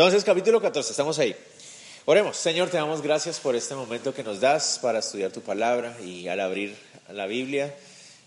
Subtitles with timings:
[0.00, 1.36] Entonces, capítulo 14, estamos ahí.
[2.06, 5.94] Oremos, Señor, te damos gracias por este momento que nos das para estudiar tu palabra
[6.00, 6.74] y al abrir
[7.10, 7.76] la Biblia,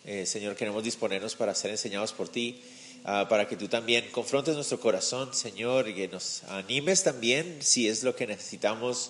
[0.05, 2.61] eh, Señor, queremos disponernos para ser enseñados por ti,
[3.05, 7.87] ah, para que tú también confrontes nuestro corazón, Señor, y que nos animes también si
[7.87, 9.09] es lo que necesitamos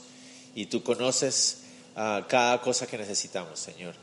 [0.55, 1.63] y tú conoces
[1.98, 3.93] ah, cada cosa que necesitamos, Señor.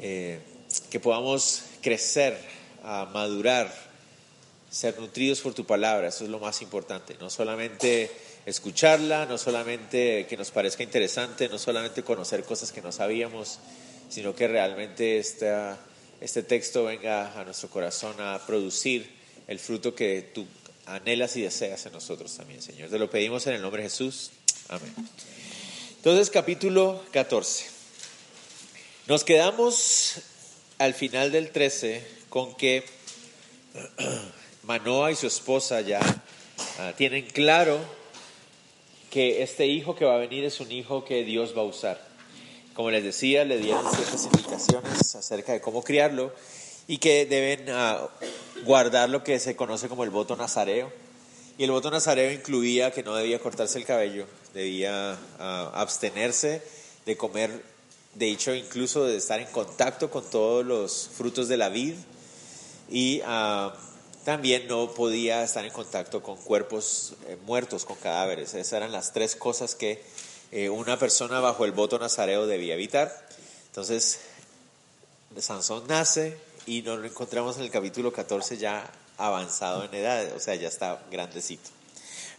[0.00, 0.40] Eh,
[0.90, 2.36] que podamos crecer,
[2.82, 3.72] ah, madurar,
[4.74, 8.10] ser nutridos por tu palabra, eso es lo más importante, no solamente
[8.44, 13.60] escucharla, no solamente que nos parezca interesante, no solamente conocer cosas que no sabíamos,
[14.10, 19.08] sino que realmente este texto venga a nuestro corazón a producir
[19.46, 20.44] el fruto que tú
[20.86, 22.90] anhelas y deseas en nosotros también, Señor.
[22.90, 24.32] Te lo pedimos en el nombre de Jesús.
[24.68, 24.92] Amén.
[25.98, 27.66] Entonces, capítulo 14.
[29.06, 30.16] Nos quedamos
[30.78, 32.84] al final del 13 con que
[34.66, 36.00] Manoa y su esposa ya
[36.78, 37.78] ah, tienen claro
[39.10, 42.00] que este hijo que va a venir es un hijo que Dios va a usar.
[42.72, 46.32] Como les decía, le dieron ciertas indicaciones acerca de cómo criarlo
[46.88, 48.08] y que deben ah,
[48.64, 50.90] guardar lo que se conoce como el voto nazareo.
[51.58, 56.62] Y el voto nazareo incluía que no debía cortarse el cabello, debía ah, abstenerse
[57.04, 57.62] de comer,
[58.14, 61.94] de hecho incluso de estar en contacto con todos los frutos de la vid
[62.90, 63.70] y uh,
[64.24, 68.54] también no podía estar en contacto con cuerpos eh, muertos, con cadáveres.
[68.54, 70.02] Esas eran las tres cosas que
[70.50, 73.28] eh, una persona bajo el voto nazareo debía evitar.
[73.66, 74.20] Entonces,
[75.38, 80.40] Sansón nace y nos lo encontramos en el capítulo 14 ya avanzado en edad, o
[80.40, 81.70] sea, ya está grandecito.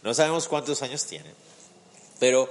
[0.02, 1.30] No sabemos cuántos años tiene,
[2.18, 2.50] pero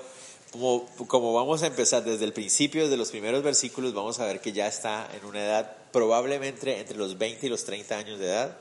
[0.51, 4.39] como, como vamos a empezar desde el principio, desde los primeros versículos, vamos a ver
[4.39, 8.25] que ya está en una edad probablemente entre los 20 y los 30 años de
[8.25, 8.57] edad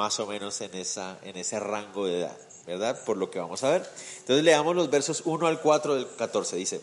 [0.00, 3.04] más o menos en, esa, en ese rango de edad, ¿verdad?
[3.04, 3.86] Por lo que vamos a ver.
[4.20, 6.56] Entonces leamos los versos 1 al 4 del 14.
[6.56, 6.80] Dice,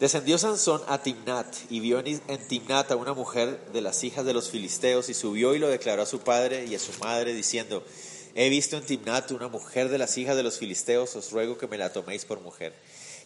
[0.00, 4.32] descendió Sansón a Timnat y vio en Timnat a una mujer de las hijas de
[4.32, 7.84] los filisteos y subió y lo declaró a su padre y a su madre diciendo,
[8.34, 11.66] he visto en Timnat una mujer de las hijas de los filisteos, os ruego que
[11.66, 12.72] me la toméis por mujer.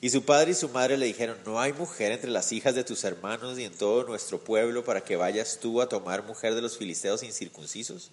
[0.01, 2.83] Y su padre y su madre le dijeron, no hay mujer entre las hijas de
[2.83, 6.63] tus hermanos y en todo nuestro pueblo para que vayas tú a tomar mujer de
[6.63, 8.11] los filisteos incircuncisos.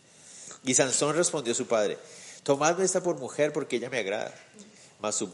[0.64, 1.98] Y Sansón respondió a su padre,
[2.44, 4.34] tomadme esta por mujer porque ella me agrada.
[5.00, 5.30] Mas su,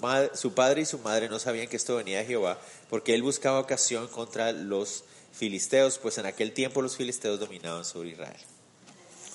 [0.56, 2.60] padre y su madre no sabían que esto venía de Jehová,
[2.90, 8.10] porque él buscaba ocasión contra los filisteos, pues en aquel tiempo los filisteos dominaban sobre
[8.10, 8.40] Israel.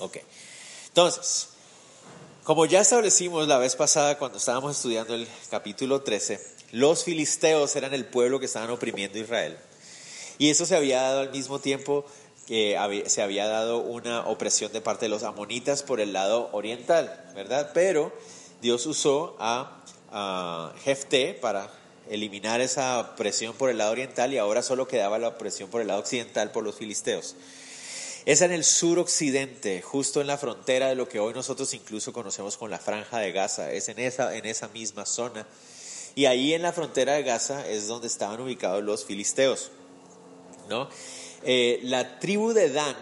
[0.00, 0.18] Ok,
[0.88, 1.50] entonces,
[2.42, 6.40] como ya establecimos la vez pasada cuando estábamos estudiando el capítulo 13,
[6.72, 9.56] los filisteos eran el pueblo que estaban oprimiendo a Israel.
[10.38, 12.04] Y eso se había dado al mismo tiempo
[12.46, 17.32] que se había dado una opresión de parte de los amonitas por el lado oriental,
[17.34, 17.70] ¿verdad?
[17.72, 18.12] Pero
[18.60, 19.80] Dios usó a,
[20.84, 21.68] Jefté para
[22.08, 25.88] eliminar esa presión por el lado oriental y ahora solo quedaba la presión por el
[25.88, 27.34] lado occidental por los filisteos.
[28.24, 32.56] Es en el suroccidente, justo en la frontera de lo que hoy nosotros incluso conocemos
[32.56, 35.48] con la franja de Gaza, es en esa, en esa misma zona.
[36.14, 39.72] Y ahí en la frontera de Gaza es donde estaban ubicados los filisteos,
[40.68, 40.88] ¿no?
[41.42, 42.96] Eh, la tribu de Dan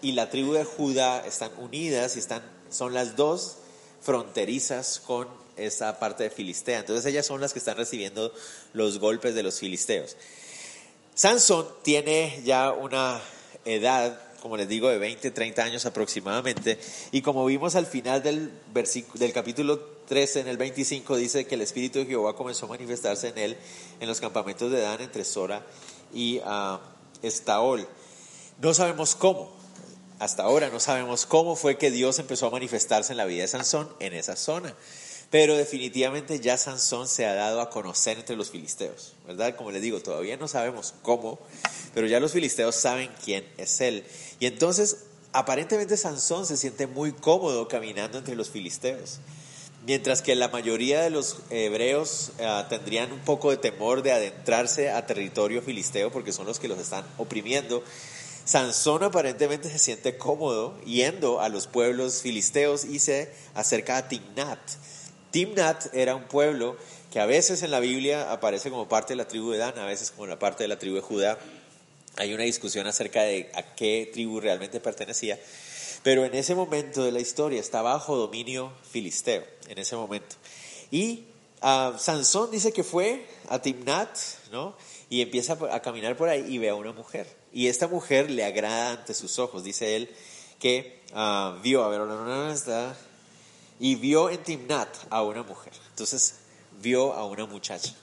[0.00, 3.58] y la tribu de Judá están unidas y están, son las dos
[4.00, 6.80] fronterizas con esa parte de Filistea.
[6.80, 8.32] Entonces ellas son las que están recibiendo
[8.72, 10.16] los golpes de los filisteos.
[11.14, 13.20] Sansón tiene ya una
[13.64, 16.78] edad, como les digo, de 20, 30 años aproximadamente.
[17.12, 18.50] Y como vimos al final del,
[19.14, 23.28] del capítulo 13, en el 25, dice que el Espíritu de Jehová comenzó a manifestarse
[23.28, 23.56] en él
[24.00, 25.64] en los campamentos de Dan entre Sora
[26.12, 26.38] y...
[26.38, 26.91] Uh,
[27.22, 27.86] Estaol.
[28.60, 29.50] No sabemos cómo,
[30.18, 33.48] hasta ahora no sabemos cómo fue que Dios empezó a manifestarse en la vida de
[33.48, 34.74] Sansón en esa zona.
[35.32, 39.56] Pero definitivamente ya Sansón se ha dado a conocer entre los filisteos, ¿verdad?
[39.56, 41.38] Como les digo, todavía no sabemos cómo,
[41.94, 44.04] pero ya los filisteos saben quién es él.
[44.40, 44.98] Y entonces,
[45.32, 49.20] aparentemente Sansón se siente muy cómodo caminando entre los filisteos.
[49.84, 54.90] Mientras que la mayoría de los hebreos eh, tendrían un poco de temor de adentrarse
[54.90, 57.82] a territorio filisteo porque son los que los están oprimiendo,
[58.44, 64.58] Sansón aparentemente se siente cómodo yendo a los pueblos filisteos y se acerca a Timnat.
[65.30, 66.76] Timnat era un pueblo
[67.12, 69.86] que a veces en la Biblia aparece como parte de la tribu de Dan, a
[69.86, 71.38] veces como la parte de la tribu de Judá.
[72.16, 75.38] Hay una discusión acerca de a qué tribu realmente pertenecía,
[76.02, 80.36] pero en ese momento de la historia está bajo dominio filisteo, en ese momento.
[80.90, 81.24] Y
[81.62, 84.16] uh, Sansón dice que fue a Timnat,
[84.50, 84.74] ¿no?
[85.10, 87.26] Y empieza a caminar por ahí y ve a una mujer.
[87.52, 90.14] Y esta mujer le agrada ante sus ojos, dice él,
[90.58, 92.96] que uh, vio, a ver,
[93.80, 95.72] y vio en Timnat a una mujer.
[95.90, 96.36] Entonces
[96.80, 97.94] vio a una muchacha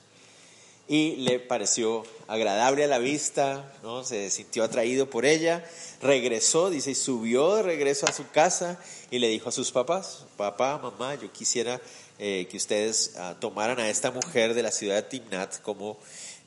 [0.89, 4.03] y le pareció agradable a la vista, ¿no?
[4.03, 5.63] se sintió atraído por ella,
[6.01, 8.79] regresó, dice, y subió de regreso a su casa
[9.11, 11.81] y le dijo a sus papás, papá, mamá, yo quisiera
[12.19, 15.97] eh, que ustedes ah, tomaran a esta mujer de la ciudad de Timnat como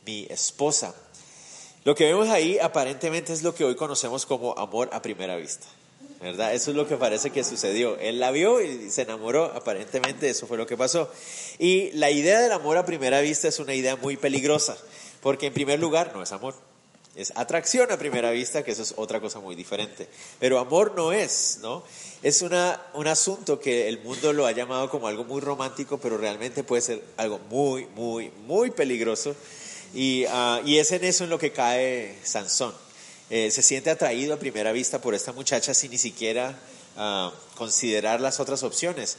[0.06, 0.94] mi esposa.
[1.84, 5.66] Lo que vemos ahí aparentemente es lo que hoy conocemos como amor a primera vista.
[6.20, 6.54] ¿verdad?
[6.54, 7.98] Eso es lo que parece que sucedió.
[7.98, 11.10] Él la vio y se enamoró, aparentemente eso fue lo que pasó.
[11.58, 14.76] Y la idea del amor a primera vista es una idea muy peligrosa,
[15.20, 16.54] porque en primer lugar no es amor,
[17.14, 20.08] es atracción a primera vista, que eso es otra cosa muy diferente.
[20.38, 21.82] Pero amor no es, ¿no?
[22.22, 26.16] Es una, un asunto que el mundo lo ha llamado como algo muy romántico, pero
[26.16, 29.36] realmente puede ser algo muy, muy, muy peligroso.
[29.92, 32.74] Y, uh, y es en eso en lo que cae Sansón.
[33.28, 36.58] Eh, se siente atraído a primera vista por esta muchacha sin ni siquiera
[36.96, 39.16] ah, considerar las otras opciones.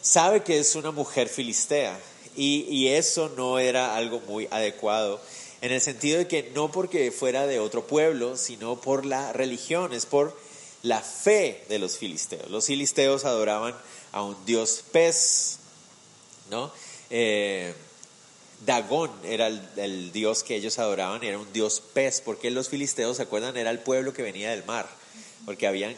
[0.00, 1.98] Sabe que es una mujer filistea
[2.38, 5.18] y eso no era algo muy adecuado
[5.66, 9.92] en el sentido de que no porque fuera de otro pueblo, sino por la religión,
[9.92, 10.38] es por
[10.82, 12.48] la fe de los filisteos.
[12.50, 13.74] Los filisteos adoraban
[14.12, 15.58] a un dios pez,
[16.50, 16.72] ¿no?
[17.10, 17.74] Eh,
[18.64, 23.24] Dagón era el, dios que ellos adoraban, era un dios pez, porque los filisteos, ¿se
[23.24, 23.56] acuerdan?
[23.56, 24.88] Era el pueblo que venía del mar,
[25.44, 25.96] porque habían,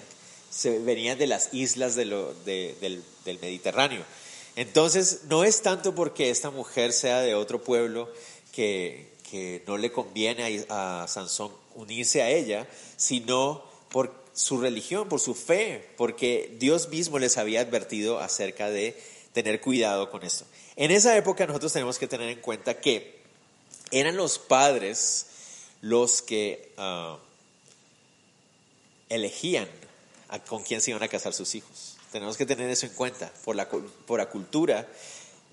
[0.51, 4.03] se, venían de las islas de lo, del, Mediterráneo.
[4.57, 8.11] Entonces, no es tanto porque esta mujer sea de otro pueblo
[8.51, 12.67] que, que no le conviene a, a Sansón unirse a ella,
[12.97, 18.97] sino por su religión, por su fe, porque Dios mismo les había advertido acerca de
[19.33, 20.45] tener cuidado con esto.
[20.77, 23.19] En esa época nosotros tenemos que tener en cuenta que
[23.91, 25.27] eran los padres
[25.81, 27.19] los que ah,
[29.09, 29.69] elegían
[30.47, 31.97] con quién se iban a casar sus hijos.
[32.13, 33.33] Tenemos que tener eso en cuenta.
[33.45, 34.87] Por la, por la cultura,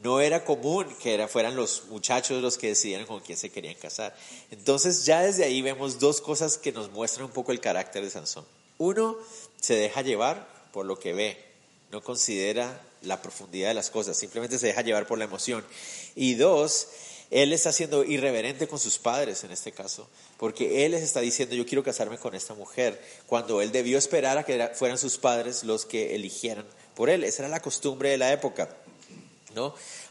[0.06, 3.74] no era común que era, fueran los muchachos los que decidieran con quién se querían
[3.74, 4.16] casar.
[4.52, 8.12] Entonces ya desde ahí vemos dos cosas que nos muestran un poco el carácter de
[8.12, 8.46] Sansón.
[8.78, 9.18] Uno,
[9.60, 11.44] se deja llevar por lo que ve,
[11.92, 15.66] no considera la profundidad de las cosas, simplemente se deja llevar por la emoción.
[16.14, 16.88] Y dos,
[17.32, 20.08] él está siendo irreverente con sus padres en este caso,
[20.38, 24.38] porque él les está diciendo yo quiero casarme con esta mujer, cuando él debió esperar
[24.38, 27.24] a que fueran sus padres los que eligieran por él.
[27.24, 28.70] Esa era la costumbre de la época.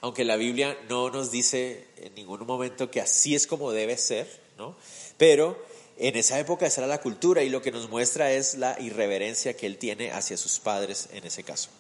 [0.01, 4.29] Aunque la Biblia no nos dice en ningún momento que así es como debe ser.
[5.17, 5.57] Pero
[5.97, 9.57] en esa época esa era la cultura y lo que nos muestra es la irreverencia
[9.57, 11.71] que él tiene hacia sus padres en ese caso.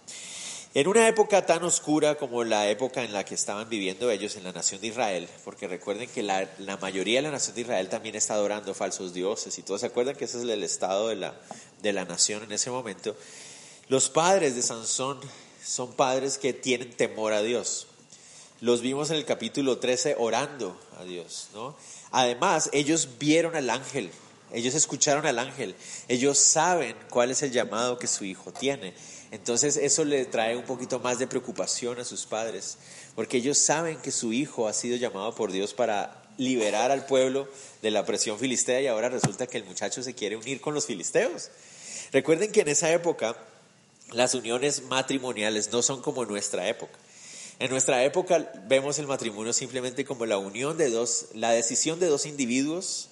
[0.76, 4.42] En una época tan oscura como la época en la que estaban viviendo ellos en
[4.42, 6.48] la nación de Israel, porque recuerden que la,
[6.80, 10.16] mayoría de la nación de Israel también está adorando falsos dioses y todos se acuerdan
[10.16, 11.40] que ese es el estado de la,
[11.80, 13.14] de la nación en ese momento,
[13.88, 15.20] los padres de Sansón
[15.64, 17.86] son padres que tienen temor a Dios.
[18.60, 21.76] Los vimos en el capítulo 13 orando a Dios, ¿no?
[22.10, 24.10] Además, ellos vieron al ángel,
[24.52, 25.74] ellos escucharon al ángel,
[26.08, 28.94] ellos saben cuál es el llamado que su hijo tiene
[29.34, 32.78] entonces eso le trae un poquito más de preocupación a sus padres,
[33.16, 37.48] porque ellos saben que su hijo ha sido llamado por Dios para liberar al pueblo
[37.82, 40.86] de la presión filistea y ahora resulta que el muchacho se quiere unir con los
[40.86, 41.50] filisteos.
[42.12, 43.36] Recuerden que en esa época
[44.12, 46.98] las uniones matrimoniales no son como en nuestra época.
[47.58, 52.08] En nuestra época vemos el matrimonio simplemente como la unión de dos, la decisión de
[52.08, 53.08] dos individuos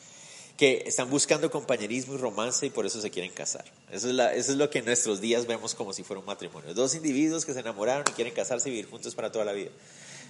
[0.56, 3.64] que están buscando compañerismo y romance y por eso se quieren casar.
[3.90, 6.74] Eso es, lo que en nuestros días vemos como si fuera un matrimonio.
[6.74, 9.70] Dos individuos que se enamoraron y quieren casarse y vivir juntos para toda la vida.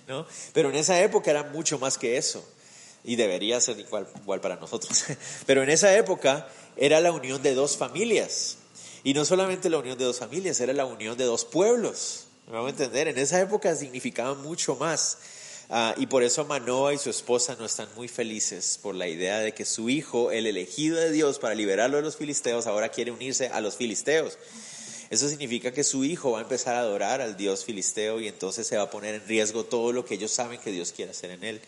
[0.09, 0.27] ¿no?
[0.53, 2.45] Pero en esa época era mucho más que eso.
[3.05, 5.05] Y debería ser igual para nosotros.
[5.47, 8.59] Pero en esa época era la unión de dos familias.
[9.05, 12.27] Y no solamente la unión de dos familias, era la unión de dos pueblos.
[12.47, 13.09] ¿Me vamos a entender?
[13.09, 15.19] En esa época significaba mucho más.
[15.71, 19.39] Ah, y por eso Manoa y su esposa no están muy felices por la idea
[19.39, 23.11] de que su hijo, el elegido de Dios para liberarlo de los filisteos, ahora quiere
[23.11, 24.39] unirse a los filisteos.
[25.09, 28.67] Eso significa que su hijo va a empezar a adorar al Dios filisteo y entonces
[28.67, 31.31] se va a poner en riesgo todo lo que ellos saben que Dios quiere hacer
[31.31, 31.61] en él.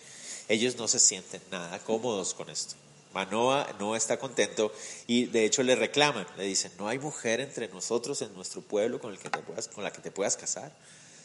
[0.48, 2.74] Ellos no se sienten nada cómodos con esto.
[3.14, 4.72] Manoa no está contento
[5.06, 9.00] y de hecho le reclaman, le dicen, no hay mujer entre nosotros en nuestro pueblo
[9.00, 10.72] con, el que con la que te puedas casar.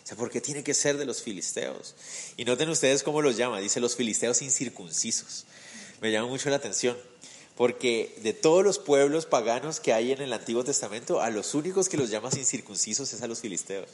[0.04, 1.96] sea, ¿por qué tiene que ser de los filisteos?
[2.38, 3.60] Y noten ustedes cómo los llama.
[3.60, 5.46] Dice los filisteos incircuncisos.
[6.00, 6.96] Me llama mucho la atención.
[7.58, 11.90] Porque de todos los pueblos paganos que hay en el Antiguo Testamento, a los únicos
[11.90, 13.90] que los llamas incircuncisos es a los filisteos.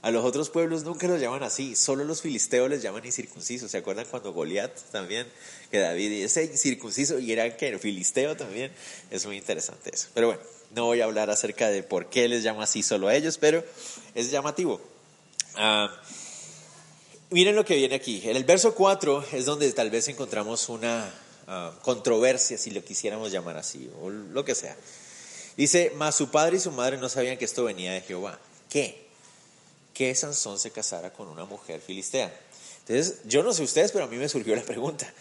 [0.00, 3.70] A los otros pueblos nunca los llaman así, solo los filisteos les llaman incircuncisos.
[3.70, 5.26] ¿Se acuerdan cuando Goliat también,
[5.72, 8.70] que David dice incircunciso y era que filisteo también?
[9.10, 10.08] Es muy interesante eso.
[10.14, 13.16] Pero bueno, no voy a hablar acerca de por qué les llama así solo a
[13.16, 13.64] ellos, pero
[14.14, 14.80] es llamativo.
[15.56, 15.92] Ah,
[17.30, 18.22] miren lo que viene aquí.
[18.24, 21.12] En el verso 4 es donde tal vez encontramos una
[21.48, 24.76] ah, controversia, si lo quisiéramos llamar así, o lo que sea.
[25.56, 28.38] Dice, mas su padre y su madre no sabían que esto venía de Jehová.
[28.70, 29.07] ¿Qué?
[29.98, 32.32] Que Sansón se casara con una mujer filistea.
[32.86, 35.12] Entonces, yo no sé ustedes, pero a mí me surgió la pregunta,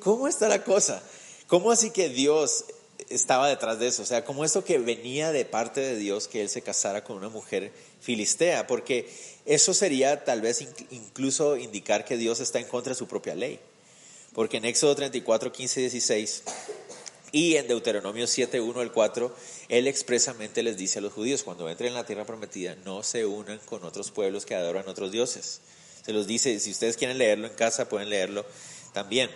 [0.00, 1.00] ¿cómo está la cosa?
[1.46, 2.64] ¿Cómo así que Dios
[3.08, 4.02] estaba detrás de eso?
[4.02, 7.18] O sea, ¿cómo esto que venía de parte de Dios que él se casara con
[7.18, 8.66] una mujer filistea?
[8.66, 9.08] Porque
[9.44, 13.60] eso sería tal vez incluso indicar que Dios está en contra de su propia ley.
[14.34, 16.42] Porque en Éxodo 34, 15 16
[17.32, 19.34] y en Deuteronomio 7, 1 al 4,
[19.68, 23.26] él expresamente les dice a los judíos, cuando entren en la tierra prometida, no se
[23.26, 25.60] unan con otros pueblos que adoran otros dioses.
[26.04, 28.46] Se los dice, si ustedes quieren leerlo en casa, pueden leerlo
[28.92, 29.28] también.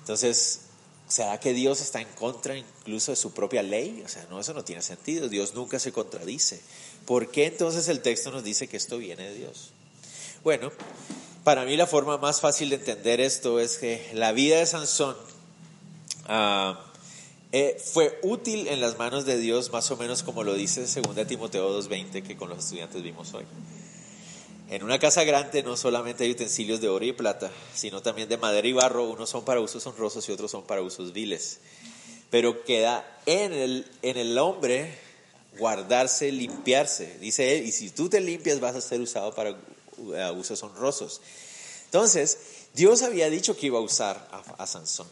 [0.00, 0.60] Entonces,
[1.08, 4.02] ¿será que Dios está en contra incluso de su propia ley?
[4.04, 5.28] O sea, no, eso no tiene sentido.
[5.28, 6.60] Dios nunca se contradice.
[7.04, 9.70] ¿Por qué entonces el texto nos dice que esto viene de Dios?
[10.44, 10.70] Bueno,
[11.42, 15.16] para mí la forma más fácil de entender esto es que la vida de Sansón
[16.28, 16.74] uh,
[17.56, 21.24] eh, fue útil en las manos de Dios, más o menos como lo dice 2
[21.28, 23.44] Timoteo 2.20 que con los estudiantes vimos hoy.
[24.70, 28.38] En una casa grande no solamente hay utensilios de oro y plata, sino también de
[28.38, 31.60] madera y barro, unos son para usos honrosos y otros son para usos viles.
[32.28, 34.98] Pero queda en el, en el hombre
[35.56, 40.32] guardarse, limpiarse, dice él, y si tú te limpias vas a ser usado para uh,
[40.36, 41.20] usos honrosos.
[41.84, 42.36] Entonces,
[42.74, 45.06] Dios había dicho que iba a usar a Sansón,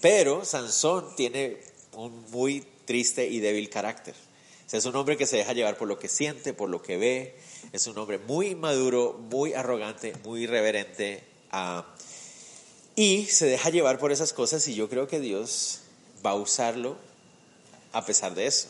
[0.00, 4.14] pero Sansón tiene un muy triste y débil carácter.
[4.70, 7.36] es un hombre que se deja llevar por lo que siente, por lo que ve.
[7.72, 11.22] Es un hombre muy inmaduro, muy arrogante, muy irreverente.
[11.50, 11.86] Ah,
[12.94, 15.80] y se deja llevar por esas cosas y yo creo que Dios
[16.24, 16.96] va a usarlo
[17.92, 18.68] a pesar de eso.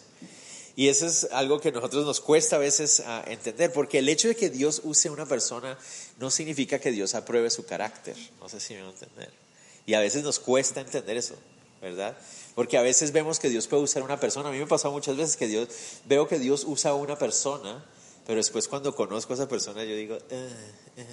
[0.75, 4.09] Y eso es algo que a nosotros nos cuesta a veces ah, entender, porque el
[4.09, 5.79] hecho de que Dios use a una persona
[6.19, 8.17] no significa que Dios apruebe su carácter.
[8.41, 9.31] No sé si me van a entender.
[9.85, 11.35] Y a veces nos cuesta entender eso,
[11.83, 12.17] ¿verdad?
[12.55, 14.49] Porque a veces vemos que Dios puede usar a una persona.
[14.49, 15.69] A mí me ha pasado muchas veces que Dios,
[16.05, 17.85] veo que Dios usa a una persona,
[18.27, 20.51] pero después cuando conozco a esa persona yo digo, eh,
[20.97, 21.07] eh,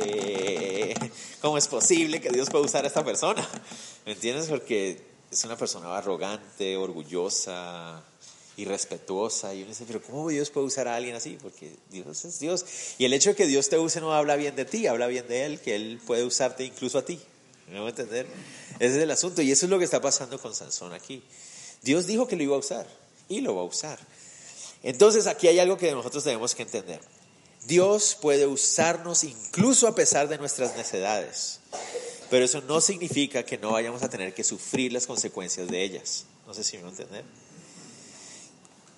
[0.00, 0.94] eh,
[1.40, 3.46] ¿cómo es posible que Dios pueda usar a esta persona?
[4.06, 4.46] ¿Me entiendes?
[4.46, 8.04] Porque es una persona arrogante, orgullosa,
[8.56, 9.54] irrespetuosa.
[9.54, 11.38] Y uno dice, pero ¿cómo Dios puede usar a alguien así?
[11.42, 12.64] Porque Dios es Dios.
[12.98, 15.26] Y el hecho de que Dios te use no habla bien de ti, habla bien
[15.26, 17.20] de Él, que Él puede usarte incluso a ti.
[17.72, 18.26] ¿Me voy a entender?
[18.78, 21.22] Ese es el asunto y eso es lo que está pasando con Sansón aquí.
[21.80, 22.86] Dios dijo que lo iba a usar
[23.30, 23.98] y lo va a usar.
[24.82, 27.00] Entonces aquí hay algo que nosotros tenemos que entender.
[27.64, 31.60] Dios puede usarnos incluso a pesar de nuestras necedades,
[32.28, 36.26] pero eso no significa que no vayamos a tener que sufrir las consecuencias de ellas.
[36.46, 37.22] No sé si me van a.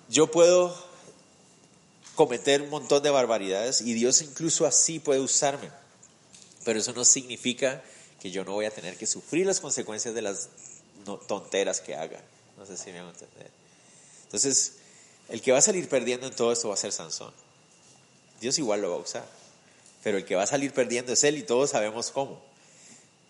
[0.09, 0.75] Yo puedo
[2.17, 5.71] cometer un montón de barbaridades y Dios incluso así puede usarme,
[6.65, 7.85] pero eso no significa
[8.25, 10.49] que yo no voy a tener que sufrir las consecuencias de las
[11.29, 12.19] tonteras que haga.
[12.57, 13.51] No sé si me van a entender.
[14.23, 14.77] Entonces,
[15.29, 17.35] el que va a salir perdiendo en todo esto va a ser Sansón.
[18.41, 19.27] Dios igual lo va a usar.
[20.03, 22.41] Pero el que va a salir perdiendo es él y todos sabemos cómo.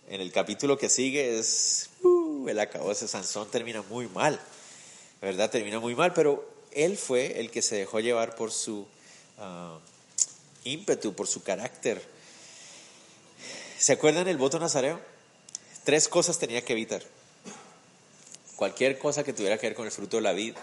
[0.09, 4.41] En el capítulo que sigue es, uh, el acabó ese Sansón termina muy mal.
[5.21, 8.87] verdad, termina muy mal, pero él fue el que se dejó llevar por su
[9.39, 9.77] ah,
[10.63, 12.14] ímpetu, por su carácter
[13.85, 14.99] ¿Se acuerdan el voto nazareo?
[15.85, 17.03] Tres cosas tenía que evitar.
[18.57, 20.59] Cualquier cosa que tuviera que ver con el fruto de la vida.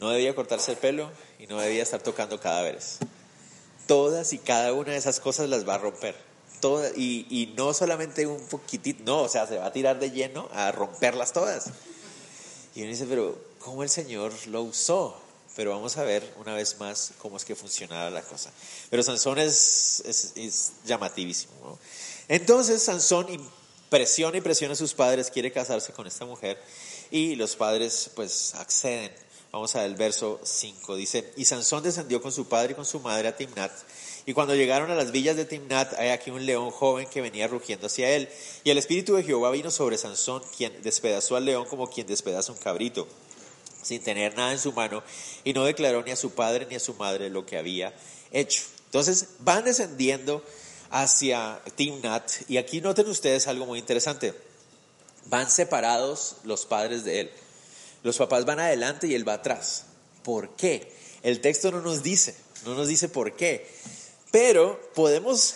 [0.00, 2.98] No debía cortarse el pelo y no debía estar tocando cadáveres.
[3.86, 6.16] Todas y cada una de esas cosas las va a romper.
[6.96, 10.72] Y no solamente un poquitito, no, o sea, se va a tirar de lleno a
[10.72, 11.66] romperlas todas.
[12.74, 15.16] Y uno dice, pero ¿cómo el Señor lo usó?
[15.54, 18.50] Pero vamos a ver una vez más cómo es que funcionaba la cosa.
[18.90, 21.52] Pero Sansón es, es, es llamativísimo.
[21.62, 21.78] ¿no?
[22.32, 23.26] Entonces Sansón
[23.90, 26.58] presiona y presiona a sus padres, quiere casarse con esta mujer
[27.10, 29.12] y los padres pues acceden.
[29.52, 32.86] Vamos a ver el verso 5, dice, y Sansón descendió con su padre y con
[32.86, 33.70] su madre a Timnat.
[34.24, 37.48] Y cuando llegaron a las villas de Timnat, hay aquí un león joven que venía
[37.48, 38.30] rugiendo hacia él.
[38.64, 42.50] Y el espíritu de Jehová vino sobre Sansón, quien despedazó al león como quien despedaza
[42.50, 43.06] un cabrito.
[43.82, 45.02] sin tener nada en su mano,
[45.44, 47.92] y no declaró ni a su padre ni a su madre lo que había
[48.30, 48.62] hecho.
[48.86, 50.42] Entonces van descendiendo
[50.92, 54.34] hacia Timnat, y aquí noten ustedes algo muy interesante.
[55.26, 57.30] Van separados los padres de él.
[58.02, 59.86] Los papás van adelante y él va atrás.
[60.22, 60.92] ¿Por qué?
[61.22, 63.68] El texto no nos dice, no nos dice por qué,
[64.30, 65.54] pero podemos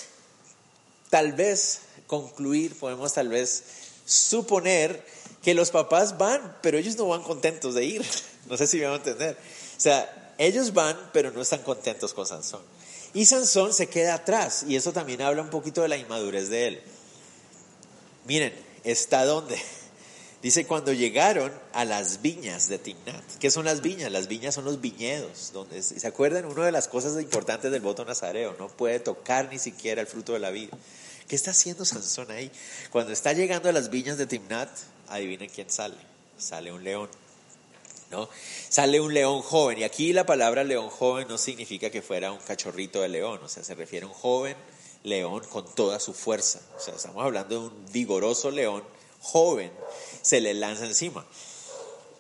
[1.11, 3.65] tal vez concluir, podemos tal vez
[4.07, 5.05] suponer
[5.43, 8.05] que los papás van, pero ellos no van contentos de ir.
[8.47, 9.37] No sé si me van a entender.
[9.77, 12.63] O sea, ellos van, pero no están contentos con Sansón.
[13.17, 16.67] Y Sansón se queda atrás, y eso también habla un poquito de la inmadurez de
[16.67, 16.83] él.
[18.27, 18.53] Miren,
[18.85, 19.59] ¿está dónde?
[20.43, 23.25] Dice, cuando llegaron a las viñas de Timnat.
[23.41, 24.13] ¿Qué son las viñas?
[24.13, 25.53] Las viñas son los viñedos.
[25.55, 26.45] Donde, ¿Se acuerdan?
[26.45, 30.35] Una de las cosas importantes del voto nazareo, no puede tocar ni siquiera el fruto
[30.35, 30.77] de la vida.
[31.27, 32.53] ¿Qué está haciendo Sansón ahí?
[32.91, 34.69] Cuando está llegando a las viñas de Timnat,
[35.09, 35.97] adivinen quién sale.
[36.37, 37.09] Sale un león.
[38.11, 38.29] ¿No?
[38.69, 39.79] Sale un león joven.
[39.79, 43.41] Y aquí la palabra león joven no significa que fuera un cachorrito de león.
[43.43, 44.57] O sea, se refiere a un joven
[45.03, 46.61] león con toda su fuerza.
[46.77, 48.85] O sea, estamos hablando de un vigoroso león
[49.21, 49.73] joven.
[50.23, 51.27] Se le lanza encima.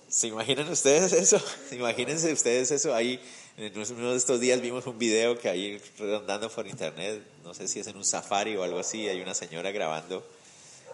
[0.08, 1.40] ¿Se imaginan ustedes eso?
[1.72, 3.20] Imagínense ustedes eso ahí
[3.56, 7.68] en uno de estos días vimos un video que ahí redondando por internet, no sé
[7.68, 10.26] si es en un safari o algo así, hay una señora grabando,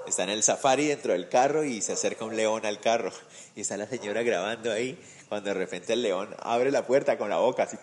[0.07, 3.13] está en el safari dentro del carro y se acerca un león al carro
[3.55, 7.31] y está la señora grabando ahí cuando de repente el león abre la puerta con
[7.31, 7.77] la boca así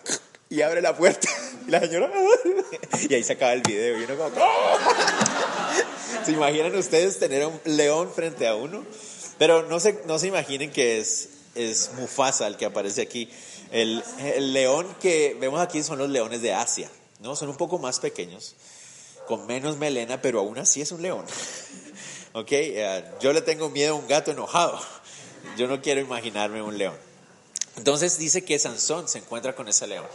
[0.48, 1.28] y abre la puerta
[1.66, 2.10] y la señora
[3.08, 4.30] y ahí se acaba el video y uno como
[6.24, 8.84] ¿Se imaginan ustedes tener un león frente a uno?
[9.38, 13.30] Pero no se, no se imaginen que es, es Mufasa el que aparece aquí.
[13.70, 14.02] El,
[14.52, 17.36] león que vemos aquí son los leones de Asia, ¿no?
[17.36, 18.54] Son un poco más pequeños,
[19.26, 21.24] con menos melena, pero aún así es un león.
[22.32, 22.52] ¿Ok?
[22.52, 24.78] Eh, yo le tengo miedo a un gato enojado.
[25.56, 26.94] Yo no quiero imaginarme un león.
[27.76, 30.06] Entonces dice que Sansón se encuentra con ese león.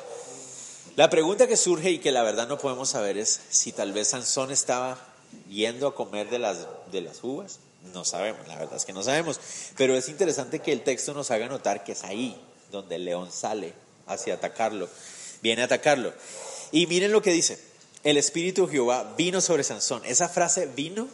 [0.96, 4.10] La pregunta que surge y que la verdad no podemos saber es si tal vez
[4.10, 4.98] Sansón estaba
[5.50, 7.60] yendo a comer de las, de las uvas.
[7.94, 9.40] No sabemos, la verdad es que no sabemos.
[9.76, 12.40] Pero es interesante que el texto nos haga notar que es ahí,
[12.72, 13.74] donde el león sale
[14.08, 14.88] hacia atacarlo,
[15.42, 16.14] viene a atacarlo.
[16.72, 17.60] Y miren lo que dice,
[18.04, 20.04] el Espíritu de Jehová vino sobre Sansón.
[20.06, 21.08] Esa frase vino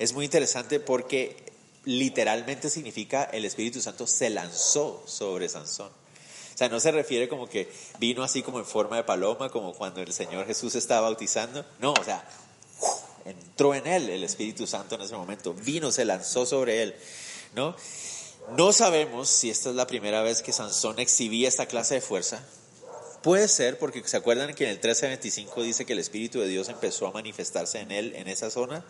[0.00, 1.36] es muy interesante porque
[1.84, 5.88] literalmente significa el Espíritu Santo se lanzó sobre Sansón.
[5.90, 9.74] O sea, no se refiere como que vino así como en forma de paloma, como
[9.74, 11.66] cuando el Señor Jesús estaba bautizando.
[11.80, 12.26] No, o sea,
[13.26, 16.94] entró en él el Espíritu Santo en ese momento, vino, se lanzó sobre él,
[17.54, 17.76] ¿no?
[18.56, 22.42] No sabemos si esta es la primera vez que Sansón exhibía esta clase de fuerza.
[23.22, 26.70] Puede ser, porque se acuerdan que en el 1325 dice que el Espíritu de Dios
[26.70, 28.82] empezó a manifestarse en él, en esa zona.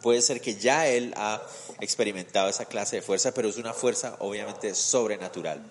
[0.00, 1.42] Puede ser que ya él ha
[1.80, 5.62] experimentado esa clase de fuerza, pero es una fuerza obviamente sobrenatural.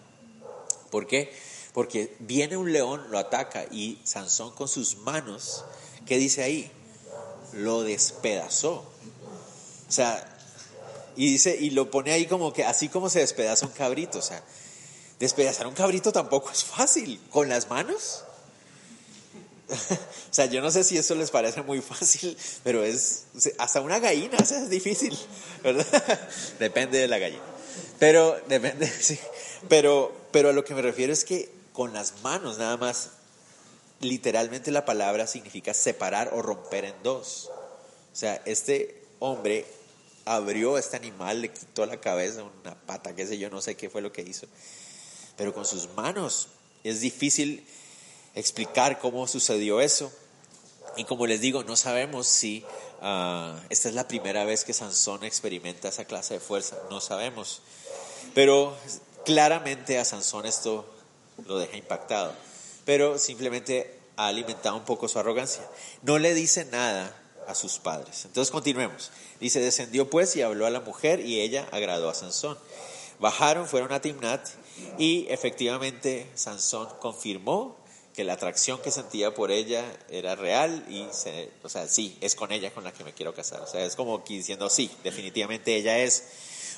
[0.92, 1.34] ¿Por qué?
[1.74, 5.66] Porque viene un león, lo ataca y Sansón con sus manos,
[6.06, 6.72] ¿qué dice ahí?
[7.54, 8.86] Lo despedazó.
[9.90, 10.32] O sea,
[11.16, 14.22] y dice, y lo pone ahí como que así como se despedaza un cabrito, o
[14.22, 14.44] sea,
[15.20, 18.24] despedazar un cabrito tampoco es fácil, con las manos.
[19.70, 23.26] o sea, yo no sé si eso les parece muy fácil, pero es
[23.58, 25.18] hasta una gallina, es difícil,
[25.64, 25.86] ¿verdad?
[26.60, 27.44] depende de la gallina.
[28.00, 29.20] Pero depende, sí.
[29.68, 33.12] Pero pero a lo que me refiero es que con las manos nada más
[34.02, 37.50] literalmente la palabra significa separar o romper en dos.
[38.12, 39.66] O sea, este hombre
[40.26, 43.76] abrió a este animal, le quitó la cabeza, una pata, qué sé yo, no sé
[43.76, 44.46] qué fue lo que hizo.
[45.38, 46.48] Pero con sus manos
[46.84, 47.66] es difícil
[48.36, 50.12] explicar cómo sucedió eso.
[50.98, 52.64] Y como les digo, no sabemos si
[53.02, 57.62] ah, esta es la primera vez que Sansón experimenta esa clase de fuerza, no sabemos.
[58.34, 58.76] Pero
[59.26, 60.86] claramente a Sansón esto
[61.48, 62.34] lo deja impactado,
[62.86, 65.64] pero simplemente ha alimentado un poco su arrogancia.
[66.04, 67.16] No le dice nada
[67.48, 68.26] a sus padres.
[68.26, 69.12] Entonces continuemos.
[69.40, 72.58] Dice, descendió pues y habló a la mujer y ella agradó a Sansón.
[73.20, 74.48] Bajaron, fueron a Timnat
[74.98, 77.78] y efectivamente Sansón confirmó
[78.16, 81.06] que la atracción que sentía por ella era real y,
[81.64, 83.62] o sea, sí, es con ella con la que me quiero casar.
[83.62, 86.24] O sea, es como diciendo, sí, definitivamente ella es,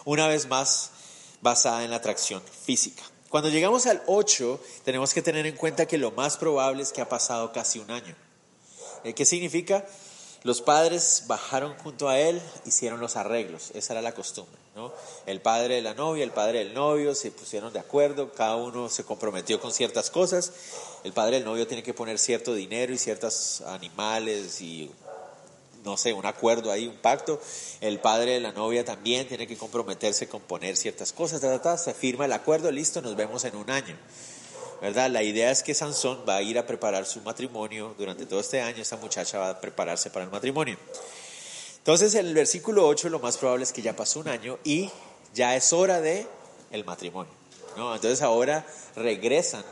[0.05, 0.91] una vez más,
[1.41, 3.03] basada en la atracción física.
[3.29, 7.01] Cuando llegamos al 8, tenemos que tener en cuenta que lo más probable es que
[7.01, 8.15] ha pasado casi un año.
[9.03, 9.85] Eh, ¿Qué significa?
[10.43, 14.57] Los padres bajaron junto a él, hicieron los arreglos, esa era la costumbre.
[14.75, 14.93] ¿no?
[15.25, 18.89] El padre de la novia, el padre del novio se pusieron de acuerdo, cada uno
[18.89, 20.51] se comprometió con ciertas cosas.
[21.03, 24.91] El padre del novio tiene que poner cierto dinero y ciertos animales y
[25.83, 27.41] no sé, un acuerdo ahí, un pacto.
[27.81, 31.41] El padre de la novia también tiene que comprometerse con poner ciertas cosas,
[31.81, 33.97] se firma el acuerdo, listo, nos vemos en un año.
[34.81, 35.09] ¿Verdad?
[35.09, 38.61] La idea es que Sansón va a ir a preparar su matrimonio durante todo este
[38.61, 40.77] año, esta muchacha va a prepararse para el matrimonio.
[41.77, 44.89] Entonces, en el versículo 8 lo más probable es que ya pasó un año y
[45.33, 46.27] ya es hora de
[46.71, 47.31] el matrimonio.
[47.77, 47.95] ¿no?
[47.95, 49.63] Entonces ahora regresan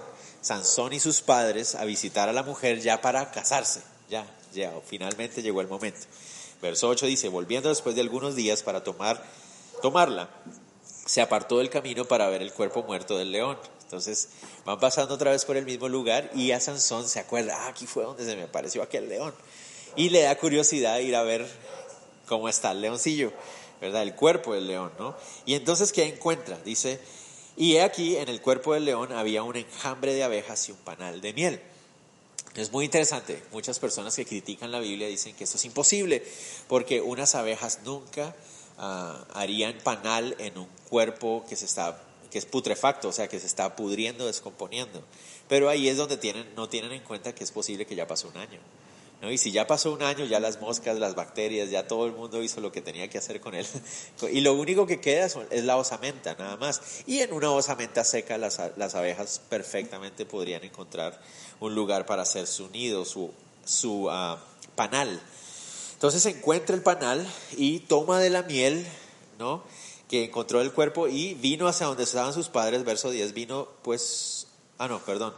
[0.42, 3.82] Sansón y sus padres a visitar a la mujer ya para casarse.
[4.10, 6.02] Ya, ya, finalmente llegó el momento.
[6.62, 9.24] Verso 8 dice, volviendo después de algunos días para tomar,
[9.82, 10.30] tomarla,
[11.06, 13.58] se apartó del camino para ver el cuerpo muerto del león.
[13.86, 14.30] Entonces
[14.66, 17.86] van pasando otra vez por el mismo lugar y a Sansón se acuerda, ah, aquí
[17.86, 19.34] fue donde se me apareció aquel león.
[19.96, 21.48] Y le da curiosidad ir a ver
[22.28, 23.32] cómo está el leoncillo,
[23.80, 24.02] ¿verdad?
[24.02, 25.16] El cuerpo del león, ¿no?
[25.46, 26.58] Y entonces, ¿qué encuentra?
[26.66, 27.00] Dice,
[27.56, 31.22] y aquí en el cuerpo del león había un enjambre de abejas y un panal
[31.22, 31.62] de miel.
[32.56, 33.42] Es muy interesante.
[33.52, 36.26] Muchas personas que critican la Biblia dicen que esto es imposible,
[36.68, 38.36] porque unas abejas nunca
[38.78, 42.02] ah, harían panal en un cuerpo que se está
[42.36, 45.02] que es putrefacto, o sea, que se está pudriendo, descomponiendo.
[45.48, 48.28] Pero ahí es donde tienen, no tienen en cuenta que es posible que ya pasó
[48.28, 48.60] un año.
[49.22, 49.32] ¿no?
[49.32, 52.44] Y si ya pasó un año, ya las moscas, las bacterias, ya todo el mundo
[52.44, 53.66] hizo lo que tenía que hacer con él.
[54.34, 56.82] Y lo único que queda es la osamenta, nada más.
[57.08, 61.18] Y en una osamenta seca las, las abejas perfectamente podrían encontrar
[61.62, 63.32] un lugar para hacer su nido, su,
[63.64, 64.36] su uh,
[64.76, 65.22] panal.
[65.94, 68.86] Entonces encuentra el panal y toma de la miel,
[69.40, 69.64] ¿no?
[70.24, 74.48] Encontró el cuerpo y vino hacia donde estaban sus padres, verso 10, vino pues,
[74.78, 75.34] ah no, perdón,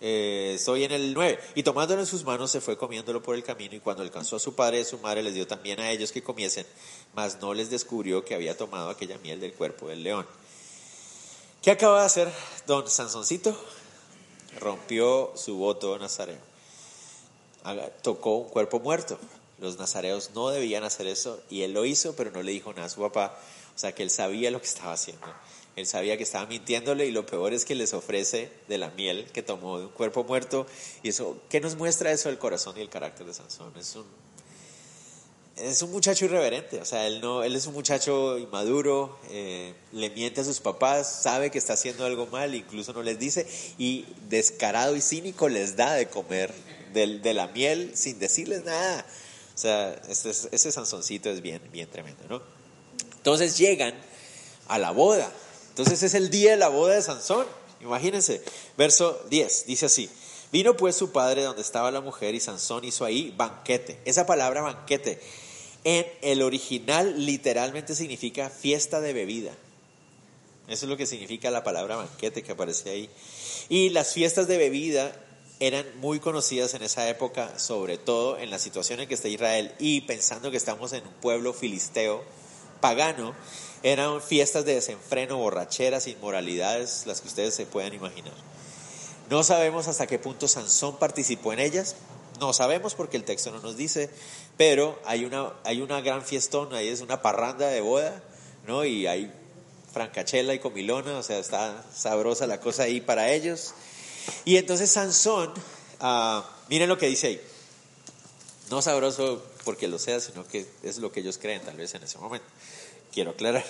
[0.00, 3.44] eh, estoy en el 9, y tomándolo en sus manos se fue comiéndolo por el
[3.44, 5.90] camino y cuando alcanzó a su padre y a su madre les dio también a
[5.90, 6.66] ellos que comiesen,
[7.14, 10.26] mas no les descubrió que había tomado aquella miel del cuerpo del león.
[11.62, 12.32] ¿Qué acaba de hacer
[12.66, 13.56] don Sansoncito?
[14.58, 16.38] Rompió su voto nazareo.
[18.02, 19.16] Tocó un cuerpo muerto.
[19.60, 22.86] Los nazareos no debían hacer eso y él lo hizo, pero no le dijo nada
[22.86, 23.38] a su papá
[23.74, 25.26] o sea, que él sabía lo que estaba haciendo.
[25.74, 29.26] Él sabía que estaba mintiéndole y lo peor es que les ofrece de la miel
[29.32, 30.66] que tomó de un cuerpo muerto.
[31.02, 33.72] Y eso, ¿qué nos muestra eso del corazón y el carácter de Sansón?
[33.78, 34.04] Es un,
[35.56, 40.10] es un muchacho irreverente, o sea, él, no, él es un muchacho inmaduro, eh, le
[40.10, 43.46] miente a sus papás, sabe que está haciendo algo mal, incluso no les dice,
[43.78, 46.52] y descarado y cínico les da de comer
[46.92, 49.06] de, de la miel sin decirles nada.
[49.54, 52.61] O sea, ese, ese Sansoncito es bien, bien tremendo, ¿no?
[53.22, 53.94] Entonces llegan
[54.66, 55.30] a la boda.
[55.68, 57.46] Entonces es el día de la boda de Sansón.
[57.80, 58.42] Imagínense,
[58.76, 60.10] verso 10, dice así.
[60.50, 64.00] Vino pues su padre donde estaba la mujer y Sansón hizo ahí banquete.
[64.04, 65.20] Esa palabra banquete
[65.84, 69.52] en el original literalmente significa fiesta de bebida.
[70.66, 73.08] Eso es lo que significa la palabra banquete que aparece ahí.
[73.68, 75.12] Y las fiestas de bebida
[75.60, 79.72] eran muy conocidas en esa época, sobre todo en la situación en que está Israel
[79.78, 82.24] y pensando que estamos en un pueblo filisteo
[82.82, 83.34] pagano,
[83.82, 88.34] eran fiestas de desenfreno, borracheras, inmoralidades, las que ustedes se puedan imaginar.
[89.30, 91.96] No sabemos hasta qué punto Sansón participó en ellas,
[92.38, 94.10] no sabemos porque el texto no nos dice,
[94.58, 98.22] pero hay una, hay una gran fiestón, ahí es una parranda de boda,
[98.66, 98.84] ¿no?
[98.84, 99.32] Y hay
[99.92, 103.74] francachela y comilona, o sea, está sabrosa la cosa ahí para ellos.
[104.44, 105.52] Y entonces Sansón,
[106.00, 107.40] ah, miren lo que dice ahí,
[108.70, 112.02] no sabroso porque lo sea, sino que es lo que ellos creen tal vez en
[112.02, 112.46] ese momento.
[113.12, 113.64] Quiero aclarar.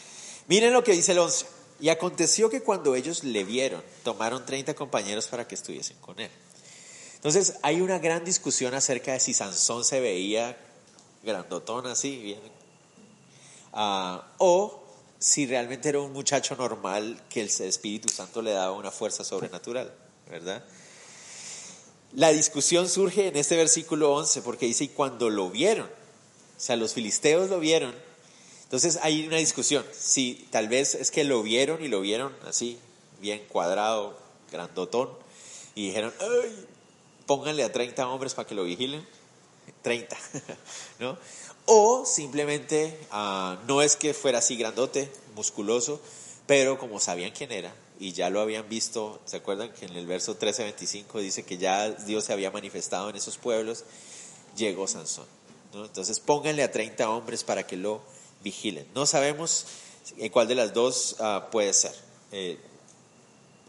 [0.48, 1.46] Miren lo que dice el 11.
[1.80, 6.30] Y aconteció que cuando ellos le vieron, tomaron 30 compañeros para que estuviesen con él.
[7.14, 10.56] Entonces hay una gran discusión acerca de si Sansón se veía
[11.22, 12.40] grandotón así, bien,
[13.74, 14.84] uh, o
[15.18, 19.92] si realmente era un muchacho normal que el Espíritu Santo le daba una fuerza sobrenatural,
[20.30, 20.64] ¿verdad?
[22.12, 26.76] La discusión surge en este versículo 11 porque dice, y cuando lo vieron, o sea,
[26.76, 27.94] los filisteos lo vieron,
[28.64, 32.78] entonces hay una discusión, si tal vez es que lo vieron y lo vieron así,
[33.20, 34.18] bien cuadrado,
[34.50, 35.10] grandotón,
[35.74, 36.66] y dijeron, Ay,
[37.26, 39.06] pónganle a 30 hombres para que lo vigilen,
[39.82, 40.16] 30,
[40.98, 41.18] ¿no?
[41.66, 46.00] O simplemente ah, no es que fuera así grandote, musculoso,
[46.46, 50.06] pero como sabían quién era, y ya lo habían visto, ¿se acuerdan que en el
[50.06, 53.84] verso 13-25 dice que ya Dios se había manifestado en esos pueblos?
[54.56, 55.26] Llegó Sansón.
[55.74, 58.00] Entonces pónganle a 30 hombres para que lo
[58.42, 58.86] vigilen.
[58.94, 59.66] No sabemos
[60.30, 61.92] cuál de las dos ah, puede ser.
[62.32, 62.58] Eh,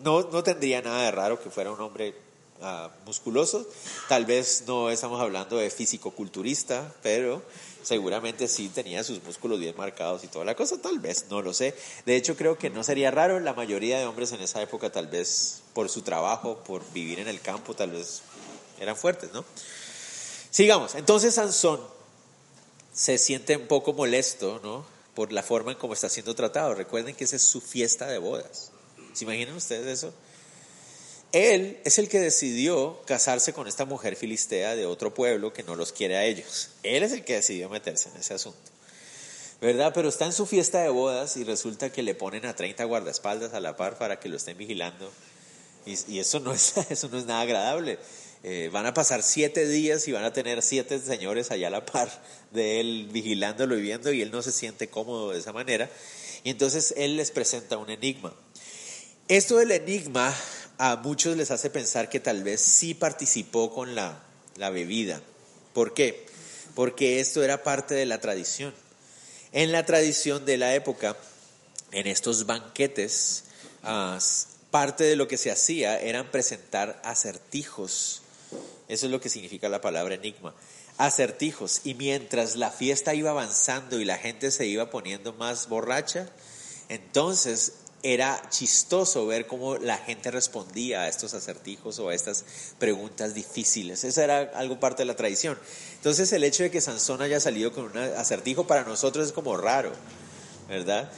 [0.03, 2.13] no, no tendría nada de raro que fuera un hombre
[2.61, 3.67] uh, musculoso.
[4.07, 7.41] Tal vez no estamos hablando de físico-culturista, pero
[7.83, 11.53] seguramente sí tenía sus músculos bien marcados y toda la cosa, tal vez, no lo
[11.53, 11.75] sé.
[12.05, 15.07] De hecho, creo que no sería raro, la mayoría de hombres en esa época, tal
[15.07, 18.21] vez por su trabajo, por vivir en el campo, tal vez
[18.79, 19.45] eran fuertes, ¿no?
[20.51, 21.79] Sigamos, entonces Sansón
[22.93, 24.85] se siente un poco molesto, ¿no?
[25.15, 26.73] Por la forma en cómo está siendo tratado.
[26.73, 28.71] Recuerden que esa es su fiesta de bodas.
[29.13, 30.13] ¿Se imaginan ustedes eso?
[31.31, 35.75] Él es el que decidió casarse con esta mujer filistea de otro pueblo que no
[35.75, 36.69] los quiere a ellos.
[36.81, 38.59] Él es el que decidió meterse en ese asunto.
[39.61, 39.91] ¿Verdad?
[39.93, 43.53] Pero está en su fiesta de bodas y resulta que le ponen a 30 guardaespaldas
[43.53, 45.11] a la par para que lo estén vigilando.
[45.85, 47.99] Y, eso, no es, eso no es nada agradable.
[48.41, 51.85] Eh, van a pasar siete días y van a tener siete señores allá a la
[51.85, 52.09] par
[52.51, 55.89] de él vigilándolo y viendo y él no se siente cómodo de esa manera.
[56.43, 58.33] Y entonces él les presenta un enigma.
[59.27, 60.33] Esto del enigma
[60.79, 64.23] a muchos les hace pensar que tal vez sí participó con la,
[64.55, 65.21] la bebida.
[65.73, 66.25] ¿Por qué?
[66.73, 68.73] Porque esto era parte de la tradición.
[69.51, 71.17] En la tradición de la época,
[71.91, 73.43] en estos banquetes,
[73.83, 74.17] ah,
[74.71, 78.21] parte de lo que se hacía eran presentar acertijos.
[78.87, 80.55] Eso es lo que significa la palabra enigma.
[80.97, 81.81] Acertijos.
[81.83, 86.29] Y mientras la fiesta iba avanzando y la gente se iba poniendo más borracha,
[86.87, 92.45] entonces era chistoso ver cómo la gente respondía a estos acertijos o a estas
[92.77, 94.03] preguntas difíciles.
[94.03, 95.57] Esa era algo parte de la tradición.
[95.95, 99.57] Entonces el hecho de que Sansón haya salido con un acertijo para nosotros es como
[99.57, 99.91] raro,
[100.69, 101.11] ¿verdad?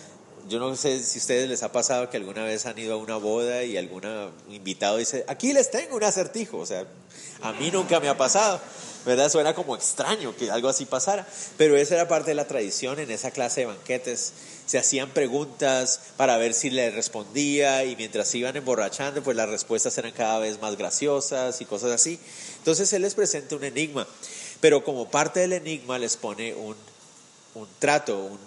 [0.49, 2.97] Yo no sé si a ustedes les ha pasado que alguna vez han ido a
[2.97, 4.03] una boda y algún
[4.49, 6.57] invitado dice, aquí les tengo un acertijo.
[6.57, 6.87] O sea,
[7.41, 8.59] a mí nunca me ha pasado.
[9.05, 9.31] ¿verdad?
[9.31, 11.27] Suena como extraño que algo así pasara,
[11.57, 14.33] pero esa era parte de la tradición en esa clase de banquetes.
[14.65, 19.49] Se hacían preguntas para ver si le respondía y mientras se iban emborrachando, pues las
[19.49, 22.19] respuestas eran cada vez más graciosas y cosas así.
[22.57, 24.07] Entonces él les presenta un enigma,
[24.59, 26.75] pero como parte del enigma les pone un,
[27.55, 28.39] un trato, un,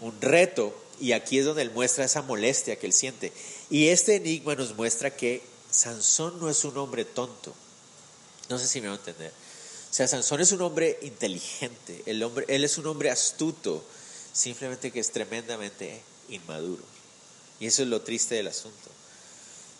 [0.00, 3.32] un reto, y aquí es donde él muestra esa molestia que él siente.
[3.70, 7.54] Y este enigma nos muestra que Sansón no es un hombre tonto.
[8.50, 9.30] No sé si me va a entender.
[9.90, 13.82] O sea, Sansón es un hombre inteligente, el hombre, él es un hombre astuto,
[14.32, 16.82] simplemente que es tremendamente inmaduro.
[17.58, 18.90] Y eso es lo triste del asunto.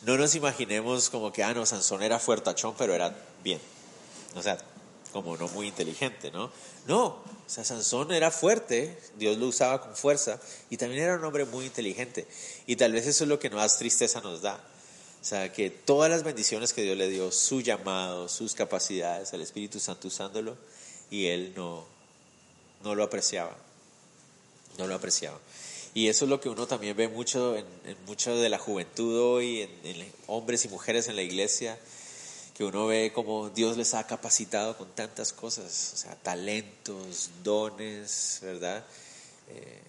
[0.03, 3.61] No nos imaginemos como que, ah, no, Sansón era fuertachón, pero era bien.
[4.35, 4.57] O sea,
[5.13, 6.51] como no muy inteligente, ¿no?
[6.87, 11.25] No, o sea, Sansón era fuerte, Dios lo usaba con fuerza, y también era un
[11.25, 12.27] hombre muy inteligente.
[12.67, 14.61] Y tal vez eso es lo que más tristeza nos da.
[15.21, 19.43] O sea, que todas las bendiciones que Dios le dio, su llamado, sus capacidades, el
[19.43, 20.57] Espíritu Santo usándolo,
[21.11, 21.85] y él no,
[22.83, 23.55] no lo apreciaba.
[24.79, 25.39] No lo apreciaba.
[25.93, 27.67] Y eso es lo que uno también ve mucho en,
[28.07, 31.79] mucho de la juventud hoy, en, en, hombres y mujeres en la iglesia,
[32.57, 38.39] que uno ve como Dios les ha capacitado con tantas cosas, o sea, talentos, dones,
[38.43, 38.85] ¿verdad?
[39.49, 39.81] Eh,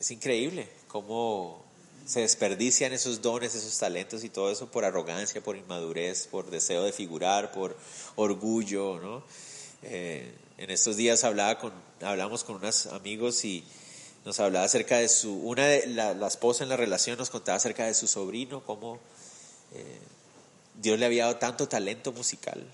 [0.00, 1.62] es increíble cómo
[2.06, 6.84] se desperdician esos dones, esos talentos y todo eso por arrogancia, por inmadurez, por deseo
[6.84, 7.76] de figurar, por
[8.16, 9.24] orgullo, ¿no?
[9.82, 13.64] Eh, en estos días hablaba con, hablamos con unos amigos y
[14.24, 17.86] nos hablaba acerca de su, una de la, esposa en la relación nos contaba acerca
[17.86, 18.98] de su sobrino, cómo
[19.74, 19.98] eh,
[20.80, 22.64] Dios le había dado tanto talento musical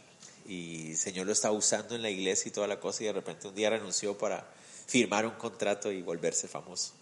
[0.47, 3.13] y el Señor lo estaba usando en la iglesia y toda la cosa y de
[3.13, 4.47] repente un día renunció para
[4.87, 6.93] firmar un contrato y volverse famoso.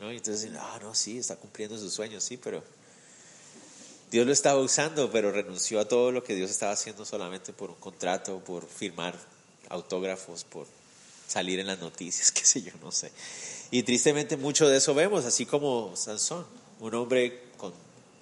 [0.00, 0.12] ¿No?
[0.12, 2.62] Y entonces, ah, no, sí, está cumpliendo sus sueños, sí, pero
[4.10, 7.70] Dios lo estaba usando, pero renunció a todo lo que Dios estaba haciendo solamente por
[7.70, 9.18] un contrato, por firmar
[9.68, 10.66] autógrafos, por
[11.26, 13.10] salir en las noticias, qué sé yo, no sé.
[13.70, 16.46] Y tristemente mucho de eso vemos, así como Sansón,
[16.78, 17.72] un hombre con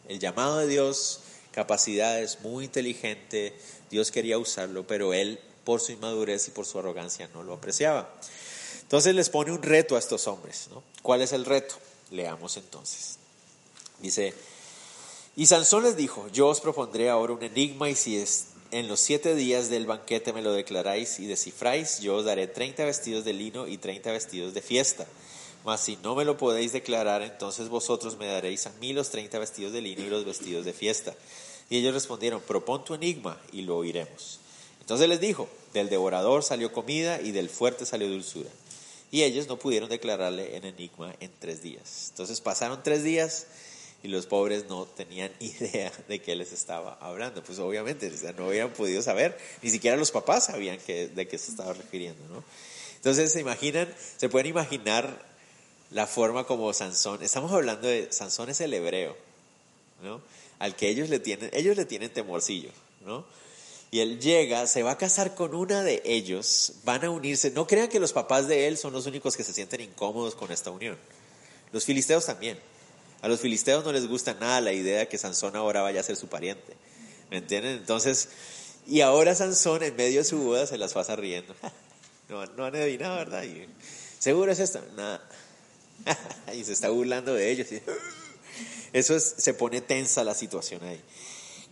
[0.09, 1.21] el llamado de Dios,
[1.53, 3.55] capacidades, muy inteligente,
[3.91, 8.13] Dios quería usarlo, pero él por su inmadurez y por su arrogancia no lo apreciaba.
[8.95, 10.69] Entonces les pone un reto a estos hombres.
[10.71, 10.81] ¿no?
[11.03, 11.75] ¿Cuál es el reto?
[12.13, 13.19] Leamos entonces.
[13.99, 14.33] Dice,
[15.35, 19.01] y Sansón les dijo, yo os propondré ahora un enigma y si es en los
[19.01, 23.33] siete días del banquete me lo declaráis y descifráis, yo os daré treinta vestidos de
[23.33, 25.09] lino y treinta vestidos de fiesta.
[25.65, 29.41] Mas si no me lo podéis declarar, entonces vosotros me daréis a mí los treinta
[29.41, 31.17] vestidos de lino y los vestidos de fiesta.
[31.69, 34.39] Y ellos respondieron, propon tu enigma y lo oiremos.
[34.79, 38.51] Entonces les dijo, del devorador salió comida y del fuerte salió dulzura.
[39.15, 42.09] Y ellos no pudieron declararle en enigma en tres días.
[42.11, 43.47] Entonces pasaron tres días
[44.03, 47.41] y los pobres no tenían idea de qué les estaba hablando.
[47.45, 51.53] Pues obviamente no habían podido saber, ni siquiera los papás sabían que, de qué se
[51.53, 52.27] estaba refiriendo.
[52.27, 52.43] ¿no?
[52.97, 55.25] Entonces se imaginan, se pueden imaginar
[55.93, 59.17] la forma como Sansón, estamos hablando de Sansón es el hebreo,
[60.03, 60.23] ¿no?
[60.59, 62.71] al que ellos le tienen, ellos le tienen temorcillo,
[63.07, 63.25] ¿no?
[63.95, 67.53] Y él llega, se va a casar con una de ellos, van a unirse.
[67.53, 70.51] No crean que los papás de él son los únicos que se sienten incómodos con
[70.51, 70.99] esta unión.
[71.71, 72.59] Los filisteos también.
[73.23, 76.03] A los filisteos no les gusta nada la idea de que Sansón ahora vaya a
[76.03, 76.75] ser su pariente.
[77.31, 77.77] ¿Me entienden?
[77.77, 78.31] Entonces,
[78.85, 81.55] y ahora Sansón en medio de su boda se las pasa riendo.
[82.29, 83.45] No, no han adivinado, ¿verdad?
[83.45, 83.69] Y,
[84.19, 84.83] ¿Seguro es esto?
[84.97, 85.23] Nada.
[86.53, 87.69] y se está burlando de ellos.
[88.93, 91.01] Eso es, se pone tensa la situación ahí.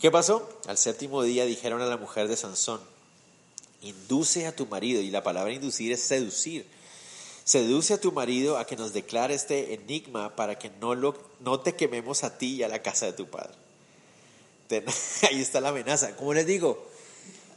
[0.03, 0.49] ¿Qué pasó?
[0.67, 2.81] Al séptimo día dijeron a la mujer de Sansón,
[3.83, 6.67] induce a tu marido, y la palabra inducir es seducir.
[7.45, 11.61] Seduce a tu marido a que nos declare este enigma para que no, lo, no
[11.61, 13.55] te quememos a ti y a la casa de tu padre.
[15.31, 16.17] ahí está la amenaza.
[16.17, 16.85] Como les digo,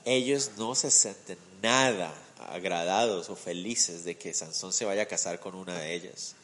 [0.06, 2.14] ellos no se sienten nada
[2.50, 6.36] agradados o felices de que Sansón se vaya a casar con una de ellas.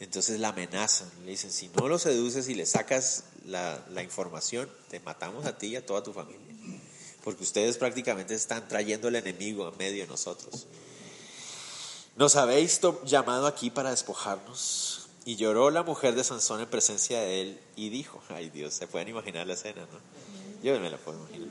[0.00, 5.00] Entonces la amenazan, le dicen, si no lo seduces y le sacas la, información, te
[5.00, 6.40] matamos a ti y a toda tu familia.
[7.24, 10.66] Porque ustedes prácticamente están trayendo el enemigo a medio de nosotros.
[12.16, 15.08] Nos habéis llamado aquí para despojarnos.
[15.24, 18.86] Y lloró la mujer de Sansón en presencia de él y dijo, ay Dios, se
[18.86, 19.98] pueden imaginar la escena, ¿no?
[20.62, 21.48] Yo me la puedo imaginar.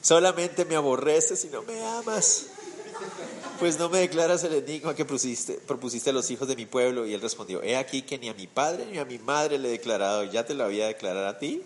[0.00, 2.46] Solamente me aborreces y no me amas.
[3.58, 7.06] Pues no me declaras el enigma que propusiste, a los hijos de mi pueblo.
[7.06, 9.68] Y él respondió, he aquí que ni a mi padre ni a mi madre le
[9.68, 11.62] he declarado, ya te lo había declarado a ti.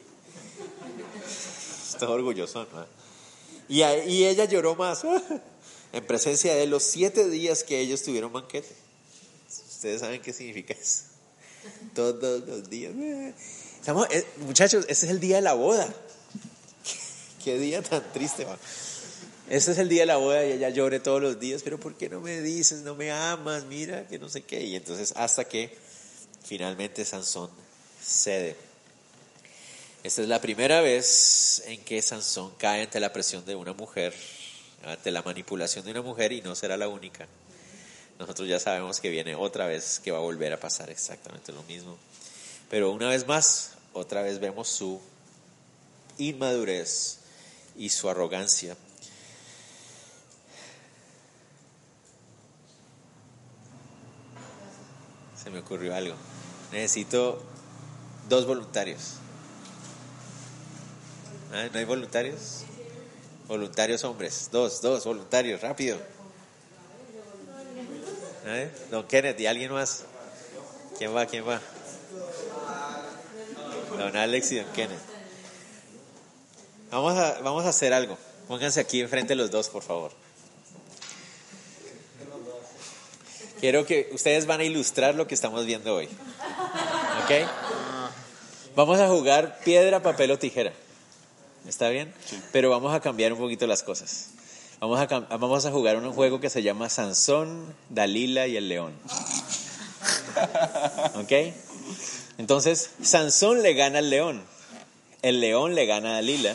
[1.88, 2.86] Está orgulloso, ¿no?
[3.68, 5.02] Y, ella lloró más
[5.92, 8.68] en presencia de los siete días que ellos tuvieron banquete.
[9.48, 11.04] Ustedes saben qué significa eso.
[11.94, 12.92] Todos los días.
[13.80, 15.88] Estamos, eh, muchachos, ese es el día de la boda.
[17.44, 18.58] Qué día tan triste, va.
[19.48, 21.94] Ese es el día de la boda y ella llore todos los días, pero ¿por
[21.94, 24.64] qué no me dices, no me amas, mira, que no sé qué?
[24.64, 25.72] Y entonces hasta que
[26.42, 27.48] finalmente Sansón
[28.02, 28.56] cede.
[30.02, 34.14] Esta es la primera vez en que Sansón cae ante la presión de una mujer,
[34.84, 37.28] ante la manipulación de una mujer y no será la única.
[38.18, 41.62] Nosotros ya sabemos que viene otra vez que va a volver a pasar exactamente lo
[41.64, 41.96] mismo.
[42.68, 45.00] Pero una vez más, otra vez vemos su
[46.18, 47.18] inmadurez
[47.76, 48.76] y su arrogancia
[55.46, 56.16] se me ocurrió algo.
[56.72, 57.40] Necesito
[58.28, 59.12] dos voluntarios.
[61.52, 61.68] ¿Ah?
[61.72, 62.64] ¿No hay voluntarios?
[63.46, 64.48] Voluntarios hombres.
[64.50, 65.98] Dos, dos, voluntarios, rápido.
[68.46, 68.72] ¿Eh?
[68.90, 70.02] Don Kenneth, ¿y alguien más?
[70.98, 71.26] ¿Quién va?
[71.26, 71.60] ¿Quién va?
[73.96, 74.98] Don Alex y Don Kenneth.
[76.90, 78.18] Vamos a, vamos a hacer algo.
[78.48, 80.10] Pónganse aquí enfrente los dos, por favor.
[83.60, 86.08] Quiero que ustedes van a ilustrar lo que estamos viendo hoy.
[87.24, 87.48] ¿Ok?
[88.74, 90.72] Vamos a jugar piedra, papel o tijera.
[91.66, 92.12] ¿Está bien?
[92.52, 94.28] Pero vamos a cambiar un poquito las cosas.
[94.78, 98.92] Vamos a, vamos a jugar un juego que se llama Sansón, Dalila y el león.
[101.14, 101.32] ¿Ok?
[102.36, 104.42] Entonces, Sansón le gana al león.
[105.22, 106.54] El león le gana a Dalila.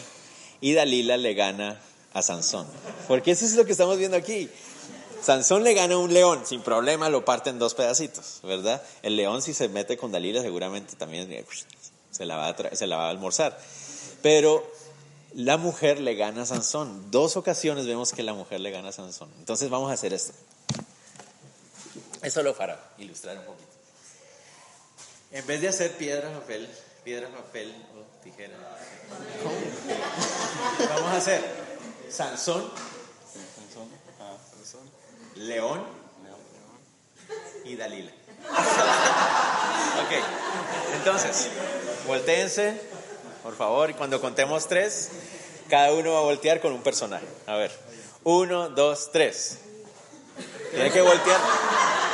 [0.62, 1.82] Y Dalila le gana
[2.14, 2.68] a Sansón.
[3.08, 4.50] Porque eso es lo que estamos viendo aquí.
[5.22, 8.82] Sansón le gana a un león, sin problema lo parte en dos pedacitos, ¿verdad?
[9.04, 11.46] El león si se mete con Dalila seguramente también eh,
[12.10, 13.58] se la va a, se la va a almorzar.
[14.22, 14.70] Pero
[15.34, 17.12] la mujer le gana a Sansón.
[17.12, 19.30] Dos ocasiones vemos que la mujer le gana a Sansón.
[19.40, 20.34] Entonces vamos a hacer esto.
[22.22, 23.68] Eso lo para ilustrar un poquito.
[25.32, 26.68] En vez de hacer piedra, papel,
[27.04, 28.58] piedra, papel o tijera,
[30.90, 31.42] vamos a hacer
[32.10, 32.70] Sansón
[35.42, 35.84] León
[37.66, 38.12] y Dalila.
[40.04, 40.12] ok,
[40.96, 41.48] entonces,
[42.06, 42.80] volteense,
[43.44, 45.10] por favor, y cuando contemos tres,
[45.70, 47.26] cada uno va a voltear con un personaje.
[47.48, 47.72] A ver,
[48.24, 49.60] uno, dos, tres.
[50.72, 51.40] Tiene que voltear,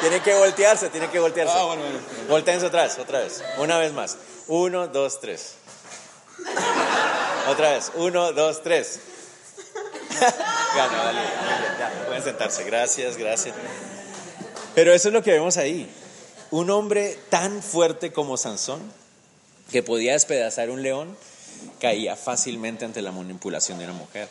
[0.01, 1.53] tiene que voltearse, tiene que voltearse.
[1.55, 1.99] Ah, bueno, bueno.
[2.29, 4.17] Volteense atrás, otra vez, una vez más.
[4.47, 5.55] Uno, dos, tres.
[7.49, 8.99] Otra vez, uno, dos, tres.
[10.75, 11.66] Gana, Ya,
[12.23, 12.63] sentarse.
[12.63, 13.55] Gracias, gracias.
[14.75, 15.89] Pero eso es lo que vemos ahí.
[16.51, 18.79] Un hombre tan fuerte como Sansón,
[19.71, 21.17] que podía despedazar un león,
[21.79, 24.29] caía fácilmente ante la manipulación de una mujer.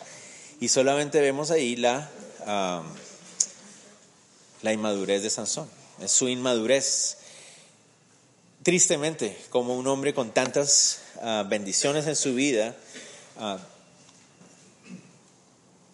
[0.60, 2.08] Y solamente vemos ahí la,
[4.62, 5.68] la inmadurez de Sansón.
[6.00, 7.18] Es su inmadurez.
[8.62, 12.74] Tristemente, como un hombre con tantas ah, bendiciones en su vida,
[13.38, 13.58] uh,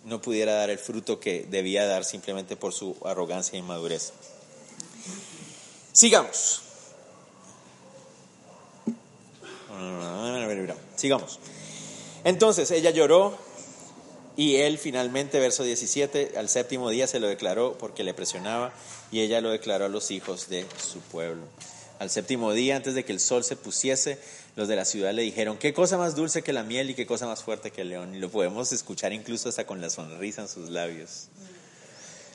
[0.05, 4.13] no pudiera dar el fruto que debía dar simplemente por su arrogancia e inmadurez.
[5.93, 6.63] Sigamos.
[10.97, 11.39] Sigamos.
[12.25, 13.37] Entonces ella lloró
[14.37, 18.73] y él finalmente, verso 17, al séptimo día se lo declaró porque le presionaba
[19.11, 21.43] y ella lo declaró a los hijos de su pueblo.
[21.99, 24.19] Al séptimo día, antes de que el sol se pusiese,
[24.55, 27.07] los de la ciudad le dijeron, qué cosa más dulce que la miel y qué
[27.07, 28.15] cosa más fuerte que el león.
[28.15, 31.29] Y lo podemos escuchar incluso hasta con la sonrisa en sus labios.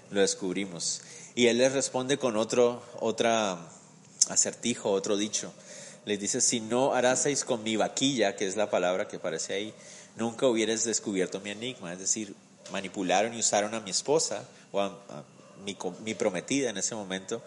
[0.09, 1.01] lo descubrimos.
[1.35, 3.59] Y él les responde con otro otra
[4.29, 5.53] acertijo, otro dicho.
[6.05, 9.73] Les dice, si no haraseis con mi vaquilla, que es la palabra que aparece ahí,
[10.15, 11.93] nunca hubieras descubierto mi enigma.
[11.93, 12.33] Es decir,
[12.71, 14.97] manipularon y usaron a mi esposa o a,
[15.63, 17.43] mi, mi prometida en ese momento.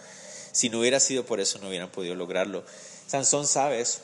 [0.53, 2.63] Si no hubiera sido por eso, no hubieran podido lograrlo.
[3.09, 4.01] Sansón sabe eso.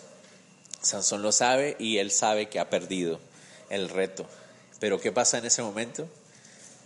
[0.86, 3.20] Sansón lo sabe y él sabe que ha perdido
[3.70, 4.26] el reto.
[4.78, 6.08] Pero ¿qué pasa en ese momento?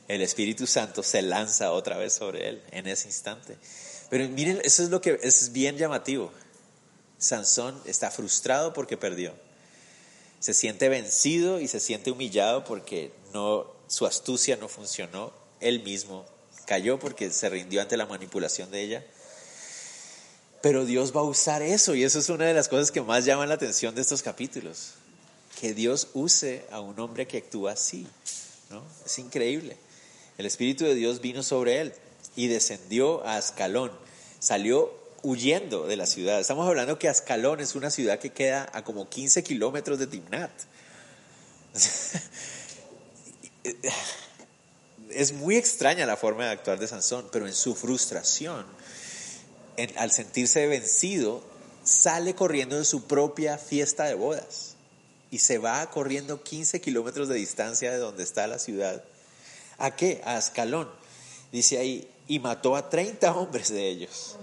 [0.08, 3.56] El Espíritu Santo se lanza otra vez sobre él en ese instante.
[4.08, 6.32] Pero miren, eso es lo que es bien llamativo.
[7.18, 9.34] Sansón está frustrado porque perdió.
[10.40, 15.32] Se siente vencido y se siente humillado porque no, su astucia no funcionó.
[15.60, 16.24] Él mismo
[16.64, 19.04] cayó porque se rindió ante la manipulación de ella.
[20.62, 23.24] Pero Dios va a usar eso y eso es una de las cosas que más
[23.24, 24.92] llaman la atención de estos capítulos.
[25.58, 28.06] Que Dios use a un hombre que actúa así.
[28.70, 28.82] ¿no?
[29.04, 29.76] Es increíble.
[30.38, 31.92] El Espíritu de Dios vino sobre él
[32.36, 33.92] y descendió a Ascalón.
[34.38, 34.92] Salió
[35.22, 36.40] huyendo de la ciudad.
[36.40, 40.50] Estamos hablando que Ascalón es una ciudad que queda a como 15 kilómetros de Timnat.
[45.10, 48.64] es muy extraña la forma de actuar de Sansón, pero en su frustración,
[49.96, 51.42] al sentirse vencido,
[51.84, 54.76] sale corriendo de su propia fiesta de bodas
[55.30, 59.02] y se va corriendo 15 kilómetros de distancia de donde está la ciudad.
[59.78, 60.20] ¿A qué?
[60.24, 60.90] A Ascalón.
[61.52, 64.36] Dice ahí, y mató a 30 hombres de ellos.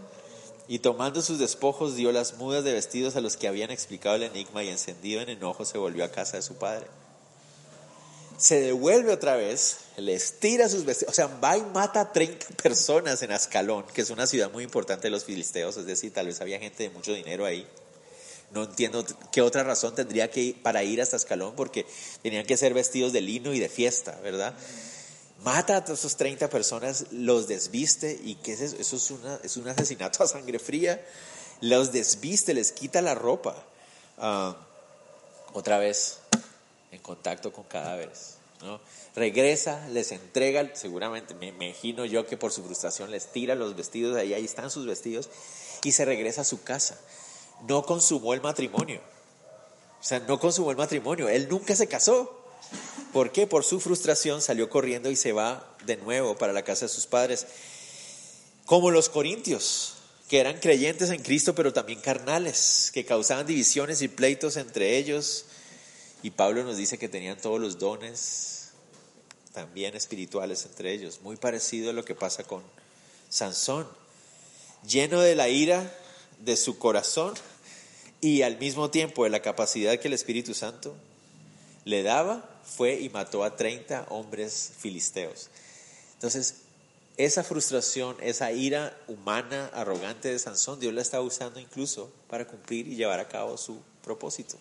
[0.67, 4.23] Y tomando sus despojos dio las mudas de vestidos a los que habían explicado el
[4.23, 6.87] enigma y encendido en enojo se volvió a casa de su padre.
[8.37, 12.47] Se devuelve otra vez, les tira sus vestidos, o sea, va y mata a 30
[12.63, 16.27] personas en Ascalón, que es una ciudad muy importante de los filisteos, es decir, tal
[16.27, 17.67] vez había gente de mucho dinero ahí.
[18.51, 21.85] No entiendo qué otra razón tendría que ir para ir hasta Ascalón, porque
[22.21, 24.55] tenían que ser vestidos de lino y de fiesta, ¿verdad?
[25.43, 28.75] mata a esas 30 personas, los desviste, y ¿qué es eso?
[28.79, 28.95] Eso
[29.43, 31.03] es un asesinato a sangre fría.
[31.61, 33.55] Los desviste, les quita la ropa.
[34.17, 34.57] Ah,
[35.53, 36.19] otra vez
[36.91, 38.36] en contacto con cadáveres.
[39.15, 44.15] Regresa, les entrega, seguramente me, imagino yo que por su frustración les tira los vestidos,
[44.17, 45.29] ahí, ahí están sus vestidos,
[45.83, 46.99] y se regresa a su casa.
[47.67, 49.01] No consumó el matrimonio.
[49.99, 51.27] O sea, no consumó el matrimonio.
[51.29, 52.43] Él nunca se casó.
[53.13, 53.47] ¿Por qué?
[53.47, 57.07] Por su frustración salió corriendo y se va de nuevo para la casa de sus
[57.07, 57.47] padres.
[58.65, 59.95] Como los corintios,
[60.29, 65.45] que eran creyentes en Cristo, pero también carnales, que causaban divisiones y pleitos entre ellos.
[66.23, 68.71] Y Pablo nos dice que tenían todos los dones,
[69.53, 71.21] también espirituales entre ellos.
[71.21, 72.63] Muy parecido a lo que pasa con
[73.29, 73.87] Sansón,
[74.87, 75.93] lleno de la ira
[76.39, 77.33] de su corazón
[78.21, 80.95] y al mismo tiempo de la capacidad que el Espíritu Santo
[81.85, 85.49] le daba, fue y mató a 30 hombres filisteos.
[86.15, 86.55] Entonces,
[87.15, 92.87] esa frustración, esa ira humana, arrogante de Sansón, Dios la está usando incluso para cumplir
[92.87, 94.57] y llevar a cabo su propósito.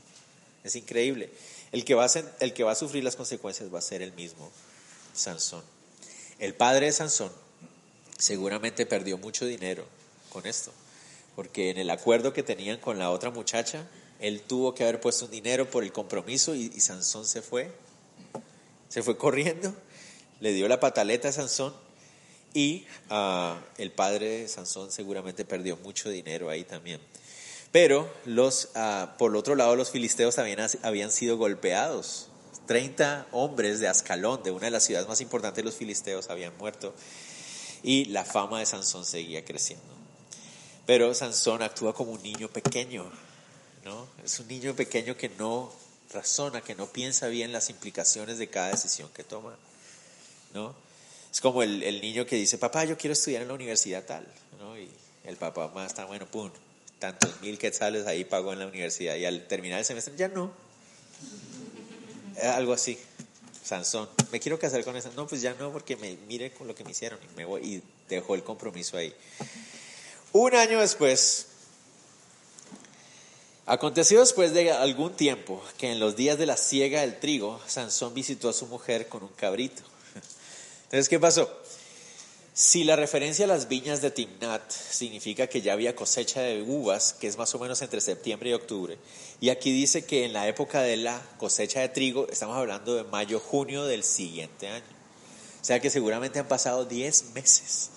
[0.66, 1.30] Es increíble.
[1.72, 2.10] El que va a,
[2.40, 4.50] el que va a sufrir las consecuencias va a ser el mismo
[5.14, 5.62] Sansón.
[6.38, 7.30] El padre de Sansón
[8.18, 9.86] seguramente perdió mucho dinero
[10.30, 10.72] con esto,
[11.34, 13.86] porque en el acuerdo que tenían con la otra muchacha,
[14.20, 17.70] él tuvo que haber puesto un dinero por el compromiso y, Sansón se fue.
[18.88, 19.74] Se fue corriendo,
[20.40, 21.74] le dio la pataleta a Sansón
[22.54, 27.00] y ah, el padre de Sansón seguramente perdió mucho dinero ahí también.
[27.72, 32.28] Pero los, ah, por el otro lado, los filisteos habían, habían sido golpeados.
[32.66, 36.56] 30 hombres de Ascalón, de una de las ciudades más importantes de los filisteos, habían
[36.58, 36.94] muerto.
[37.82, 39.84] Y la fama de Sansón seguía creciendo.
[40.86, 43.10] Pero Sansón actúa como un niño pequeño,
[44.24, 45.72] es un niño pequeño que no
[46.12, 49.56] razona, que no piensa bien las implicaciones de cada decisión que toma,
[50.54, 50.74] ¿no?
[51.30, 54.26] Es como el, niño que dice, papá, yo quiero estudiar en la universidad tal,
[54.58, 54.76] ¿no?
[54.78, 54.88] Y
[55.24, 56.50] el papá más está, bueno, pum,
[56.98, 60.52] tantos mil quetzales ahí pago en la universidad y al terminar el semestre ya no.
[62.42, 62.98] Algo así.
[63.64, 65.10] Sansón, me quiero casar con esa.
[65.16, 67.62] No, pues ya no, porque me mire con lo que me hicieron y me voy
[67.62, 69.12] y dejó el compromiso ahí.
[70.32, 71.46] Un año después,
[73.68, 78.14] Aconteció después de algún tiempo que en los días de la siega del trigo, Sansón
[78.14, 79.82] visitó a su mujer con un cabrito.
[80.84, 81.50] Entonces, ¿qué pasó?
[82.58, 87.12] Si la referencia a las viñas de Timnat significa que ya había cosecha de uvas,
[87.12, 88.96] que es más o menos entre septiembre y octubre,
[89.42, 93.04] y aquí dice que en la época de la cosecha de trigo, estamos hablando de
[93.04, 94.86] mayo, junio del siguiente año.
[95.60, 97.90] O sea que seguramente han pasado 10 meses.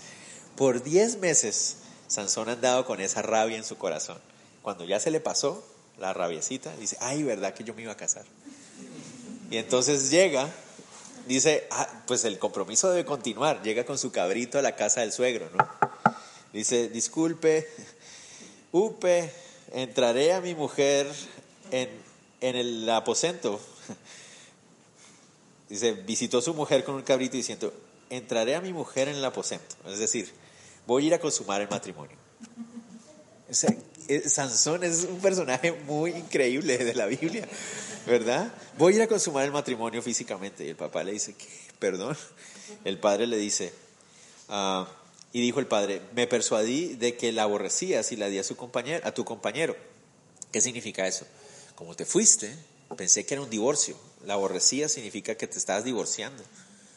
[0.58, 1.78] Por 10 meses,
[2.10, 4.18] Sansón ha andado con esa rabia en su corazón.
[4.62, 5.66] Cuando ya se le pasó
[5.98, 8.26] la rabiecita, dice, ay, ¿verdad que yo me iba a casar?
[9.50, 10.54] Y entonces llega,
[11.34, 13.62] dice, ah, pues el compromiso debe continuar.
[13.62, 15.70] Llega con su cabrito a la casa del suegro, ¿no?
[16.52, 17.68] Dice, disculpe,
[18.72, 19.32] Upe,
[19.74, 21.08] entraré a mi mujer
[21.72, 21.90] en,
[22.42, 23.60] en el aposento.
[25.70, 27.72] Dice, visitó su mujer con un cabrito diciendo,
[28.10, 29.76] entraré a mi mujer en el aposento.
[29.86, 30.32] Es decir,
[30.88, 32.18] voy a ir a consumar el matrimonio.
[34.08, 37.48] Eh, Sansón es un personaje muy increíble de la Biblia,
[38.10, 38.54] ¿verdad?
[38.78, 40.66] Voy a ir a consumar el matrimonio físicamente.
[40.66, 41.48] Y el papá le dice, ¿qué?
[41.78, 42.18] Perdón.
[42.84, 43.72] El padre le dice,
[44.50, 44.88] ah,
[45.32, 48.56] y dijo el padre, me persuadí de que la aborrecías y la di a, su
[48.56, 49.76] compañero, a tu compañero.
[50.52, 51.26] ¿Qué significa eso?
[51.76, 52.54] Como te fuiste,
[52.98, 53.96] pensé que era un divorcio.
[54.26, 56.44] La aborrecía significa que te estabas divorciando.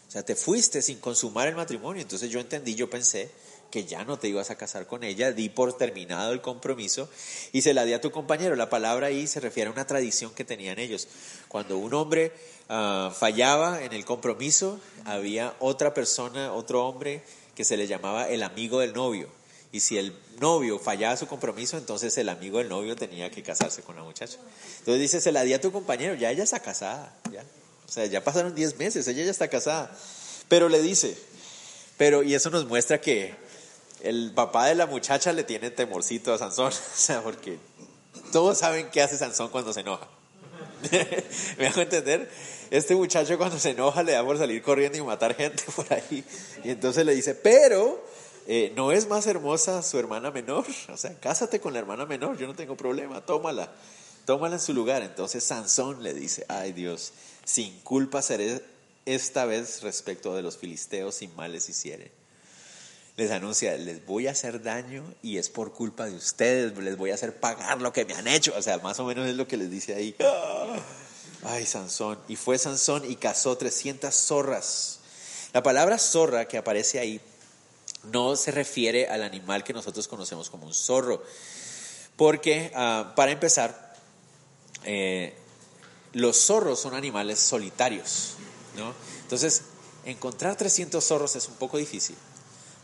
[0.08, 2.02] O sea, te fuiste sin consumar el matrimonio.
[2.02, 3.30] Entonces yo entendí, yo pensé
[3.72, 7.08] que ya no te ibas a casar con ella, di por terminado el compromiso
[7.52, 8.54] y se la di a tu compañero.
[8.54, 11.08] La palabra ahí se refiere a una tradición que tenían ellos.
[11.48, 12.32] Cuando un hombre
[12.68, 17.22] ah, fallaba en el compromiso, había otra persona, otro hombre
[17.56, 19.28] que se le llamaba el amigo del novio.
[19.72, 23.80] Y si el novio fallaba su compromiso, entonces el amigo del novio tenía que casarse
[23.80, 24.36] con la muchacha.
[24.80, 27.42] Entonces dice, se la di a tu compañero, ya ella está casada, ya.
[27.88, 29.96] O sea, ya pasaron 10 meses, ella ya está casada.
[30.48, 31.16] Pero le dice,
[31.96, 33.34] pero, y eso nos muestra que
[34.02, 37.58] el papá de la muchacha le tiene temorcito a Sansón, o sea, porque
[38.32, 40.08] todos saben qué hace Sansón cuando se enoja.
[41.58, 42.28] ¿Me hago entender?
[42.70, 46.24] Este muchacho cuando se enoja le da por salir corriendo y matar gente por ahí.
[46.64, 48.04] Y entonces le dice, pero
[48.48, 50.64] eh, ¿no es más hermosa su hermana menor?
[50.88, 53.72] O sea, cásate con la hermana menor, yo no tengo problema, tómala,
[54.24, 55.02] tómala en su lugar.
[55.02, 57.12] Entonces Sansón le dice, ay Dios,
[57.44, 58.62] sin culpa seré
[59.04, 62.21] esta vez respecto de los filisteos sin males hiciere
[63.16, 67.10] les anuncia, les voy a hacer daño y es por culpa de ustedes, les voy
[67.10, 68.54] a hacer pagar lo que me han hecho.
[68.56, 70.16] O sea, más o menos es lo que les dice ahí.
[71.44, 72.18] Ay, Sansón.
[72.28, 75.00] Y fue Sansón y cazó 300 zorras.
[75.52, 77.20] La palabra zorra que aparece ahí
[78.10, 81.22] no se refiere al animal que nosotros conocemos como un zorro.
[82.16, 83.96] Porque, ah, para empezar,
[84.84, 85.34] eh,
[86.12, 88.36] los zorros son animales solitarios.
[88.76, 88.94] ¿no?
[89.22, 89.62] Entonces,
[90.04, 92.16] encontrar 300 zorros es un poco difícil.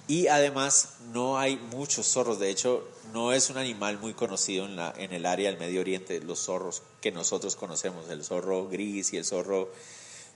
[0.08, 4.74] Y además no hay muchos zorros, de hecho no es un animal muy conocido en,
[4.74, 9.12] la, en el área del Medio Oriente, los zorros que nosotros conocemos, el zorro gris
[9.12, 9.70] y el zorro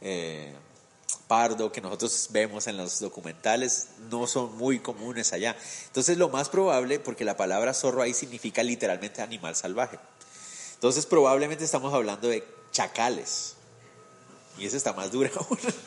[0.03, 0.53] eh,
[1.27, 5.57] pardo que nosotros vemos en los documentales, no son muy comunes allá.
[5.87, 9.99] Entonces lo más probable, porque la palabra zorro ahí significa literalmente animal salvaje,
[10.75, 13.55] entonces probablemente estamos hablando de chacales,
[14.59, 15.31] y eso está más duro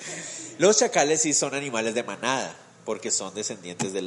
[0.58, 4.02] Los chacales sí son animales de manada porque son descendientes de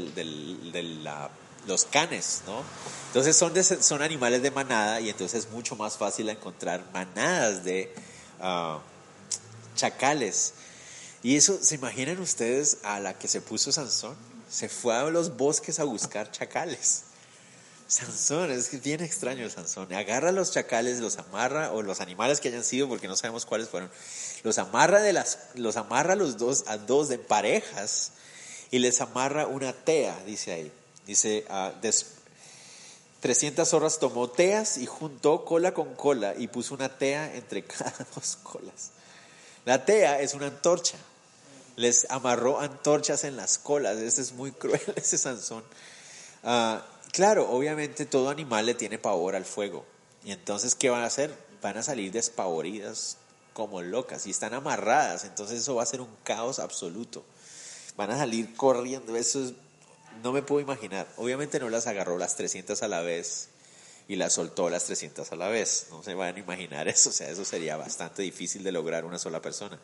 [1.67, 2.63] los canes, ¿no?
[3.09, 3.53] Entonces son,
[3.83, 7.93] son animales de manada y entonces es mucho más fácil encontrar manadas de
[8.41, 8.81] ah,
[9.75, 10.55] chacales.
[11.23, 14.17] Y eso, ¿se imaginan ustedes a la que se puso Sansón?
[14.49, 17.03] Se fue a los bosques a buscar chacales.
[17.89, 19.93] Sansón, es bien extraño Sansón.
[19.93, 23.69] Agarra los chacales, los amarra, o los animales que hayan sido, porque no sabemos cuáles
[23.69, 23.91] fueron.
[24.45, 28.13] Los amarra de las, los amarra los dos a dos de parejas
[28.71, 30.73] y les amarra una tea, dice ahí.
[31.07, 31.47] Dice,
[33.21, 37.65] 300 ah, horas tomó teas y juntó cola con cola y puso una tea entre
[37.67, 38.91] cada dos colas.
[39.65, 40.99] La tea es una antorcha.
[41.77, 43.97] Les amarró antorchas en las colas.
[43.97, 45.65] Ese es muy cruel, ese Sansón.
[46.45, 49.87] Ah, claro, obviamente todo animal le tiene pavor al fuego.
[50.25, 51.35] Y entonces, ¿qué van a hacer?
[51.63, 53.17] Van a salir despavoridas
[53.55, 55.25] como locas y están amarradas.
[55.25, 57.25] Entonces eso va a ser un caos absoluto
[57.99, 59.17] van a salir corriendo.
[59.17, 59.53] Eso
[60.23, 61.07] no me puedo imaginar.
[61.17, 63.49] Obviamente no las agarró las 300 a la vez
[64.07, 65.89] y las soltó las 300 a la vez.
[65.91, 67.11] No se van a imaginar eso.
[67.11, 69.79] O sea, eso sería bastante difícil de lograr una sola persona.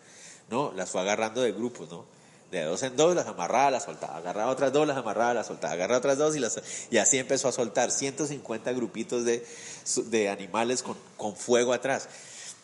[0.49, 2.07] No, las fue agarrando de grupos, ¿no?
[2.53, 4.17] De dos en dos las amarraba, las soltaba.
[4.19, 5.73] Agarraba otras dos, las amarraba, las soltaba.
[5.73, 6.61] Agarraba otras dos y las...
[6.93, 9.45] Y así empezó a soltar 150 grupitos de,
[10.07, 12.09] de animales con, con fuego atrás.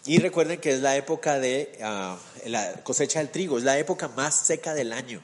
[0.06, 4.08] Y recuerden que es la época de ah, la cosecha del trigo, es la época
[4.08, 5.20] más seca del año.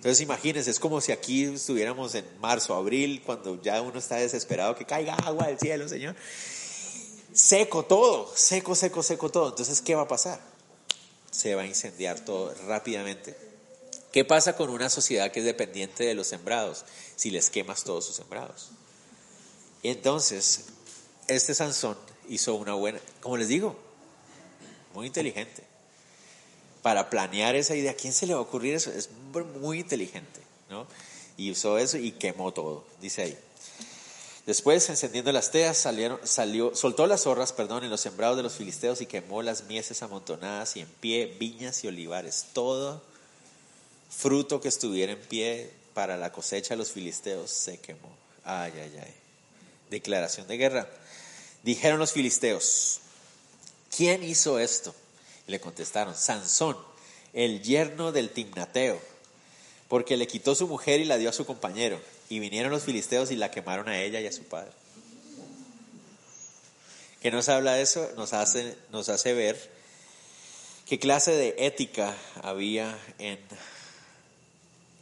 [0.00, 4.74] Entonces imagínense, es como si aquí estuviéramos en marzo, abril, cuando ya uno está desesperado
[4.74, 6.16] que caiga agua del cielo, Señor.
[7.34, 9.50] Seco todo, seco, seco, seco todo.
[9.50, 10.40] Entonces, ¿qué va a pasar?
[11.30, 13.36] Se va a incendiar todo rápidamente.
[14.10, 18.06] ¿Qué pasa con una sociedad que es dependiente de los sembrados si les quemas todos
[18.06, 18.70] sus sembrados?
[19.82, 20.64] entonces,
[21.28, 23.76] este Sansón hizo una buena, como les digo,
[24.94, 25.62] muy inteligente
[26.82, 27.90] para planear esa idea.
[27.90, 28.90] ¿A quién se le va a ocurrir eso?
[28.90, 29.10] Es
[29.60, 30.86] muy inteligente, ¿no?
[31.36, 33.38] Y usó eso y quemó todo, dice ahí.
[34.46, 38.54] Después, encendiendo las teas, salieron, salió, soltó las zorras, perdón, en los sembrados de los
[38.54, 42.46] filisteos y quemó las mieses amontonadas y en pie, viñas y olivares.
[42.52, 43.02] Todo
[44.10, 48.10] fruto que estuviera en pie para la cosecha de los filisteos se quemó.
[48.44, 49.14] Ay, ay, ay.
[49.90, 50.88] Declaración de guerra.
[51.62, 53.00] Dijeron los filisteos,
[53.94, 54.94] ¿quién hizo esto?
[55.50, 56.76] le contestaron, Sansón,
[57.32, 59.00] el yerno del Timnateo,
[59.90, 62.00] porque le quitó su mujer y la dio a su compañero.
[62.28, 64.70] Y vinieron los filisteos y la quemaron a ella y a su padre.
[67.20, 68.08] ¿Qué nos habla de eso?
[68.16, 69.68] Nos hace, nos hace ver
[70.86, 73.40] qué clase de ética había en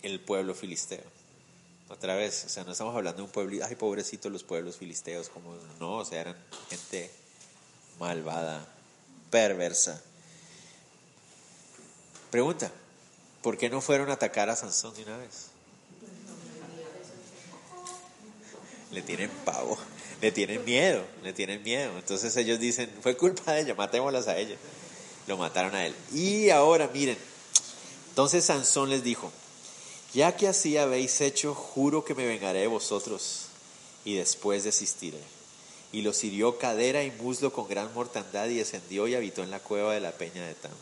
[0.01, 1.05] el pueblo filisteo.
[1.91, 5.29] Otra vez, o sea, no estamos hablando de un pueblo, ay, pobrecitos los pueblos filisteos,
[5.29, 6.37] como no, o sea, eran
[6.71, 7.11] gente
[7.99, 8.67] malvada,
[9.31, 10.03] perversa.
[12.31, 12.73] Pregunta,
[13.43, 15.49] ¿por qué no fueron a atacar a Sansón de una vez?
[18.91, 19.77] Le tienen pavo,
[20.21, 21.93] le tienen miedo, le tienen miedo.
[21.99, 24.57] Entonces ellos dicen, fue culpa de ella, matémoslas a ella.
[25.27, 25.95] Lo mataron a él.
[26.13, 27.19] Y ahora miren,
[28.09, 29.31] entonces Sansón les dijo,
[30.15, 33.49] ya que así habéis hecho, juro que me vengaré de vosotros
[34.05, 35.21] y después desistiré.
[35.93, 39.61] Y los hirió cadera y muslo con gran mortandad y descendió y habitó en la
[39.61, 40.73] cueva de la peña de Tam.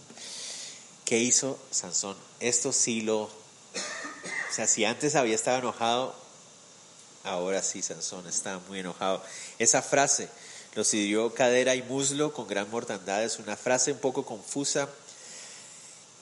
[1.06, 2.16] ¿Qué hizo Sansón?
[2.40, 3.22] Esto sí lo...
[3.22, 3.30] O
[4.52, 6.14] sea, si antes había estado enojado,
[7.24, 9.22] ahora sí Sansón está muy enojado.
[9.58, 10.28] Esa frase,
[10.74, 14.90] los hirió cadera y muslo con gran mortandad, es una frase un poco confusa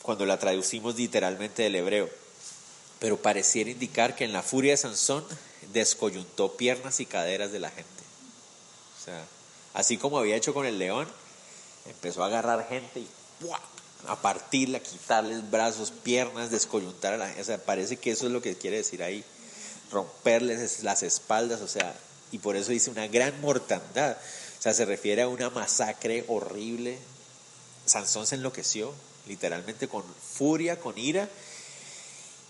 [0.02, 2.24] cuando la traducimos literalmente del hebreo
[3.04, 5.26] pero pareciera indicar que en la furia de Sansón
[5.74, 8.02] descoyuntó piernas y caderas de la gente.
[8.98, 9.22] O sea,
[9.74, 11.06] así como había hecho con el león,
[11.84, 13.08] empezó a agarrar gente y
[14.06, 17.42] a partirla, quitarles brazos, piernas, descoyuntar a la gente.
[17.42, 19.24] O sea, parece que eso es lo que quiere decir ahí,
[19.90, 21.94] romperles las espaldas, o sea,
[22.32, 24.16] y por eso dice una gran mortandad.
[24.58, 26.98] O sea, se refiere a una masacre horrible.
[27.86, 28.92] Sansón se enloqueció,
[29.26, 31.28] literalmente con furia, con ira,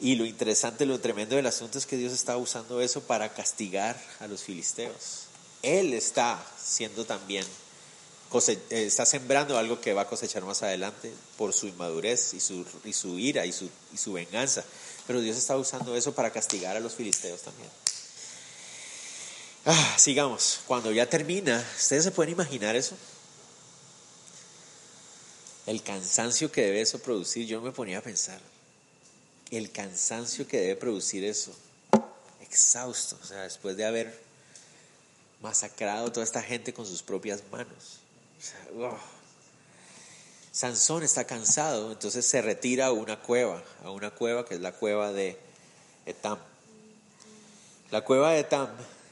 [0.01, 4.01] y lo interesante, lo tremendo del asunto es que Dios está usando eso para castigar
[4.21, 5.27] a los filisteos.
[5.63, 7.47] Él está siendo también,
[8.49, 13.19] eh, está sembrando algo que va a cosechar más adelante por su inmadurez y su,
[13.19, 14.65] ira y su, y su venganza.
[15.07, 17.69] Pero Dios está usando eso para castigar a los filisteos también.
[19.67, 22.97] Ah, sigamos, cuando ya termina, ¿ustedes se pueden imaginar eso?
[25.67, 28.41] El cansancio que debe eso producir, yo me ponía a pensar
[29.51, 31.55] el cansancio que debe producir eso,
[32.41, 34.19] exhausto, o sea, después de haber
[35.41, 38.01] masacrado a toda esta gente con sus propias manos.
[40.53, 44.73] Sansón está cansado, entonces se retira a una cueva, a una cueva que es la
[44.73, 45.37] cueva de
[46.07, 46.39] Etam.
[47.91, 48.69] La cueva de Etam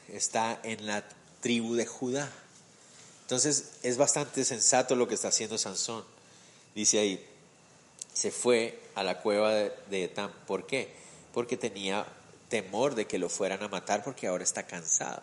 [0.09, 1.05] está en la
[1.41, 2.30] tribu de Judá.
[3.22, 6.05] Entonces es bastante sensato lo que está haciendo Sansón.
[6.74, 7.28] Dice ahí,
[8.12, 10.30] se fue a la cueva de, Etam.
[10.47, 10.95] ¿Por qué?
[11.33, 12.07] Porque tenía
[12.49, 15.22] temor de que lo fueran a matar porque ahora está cansado.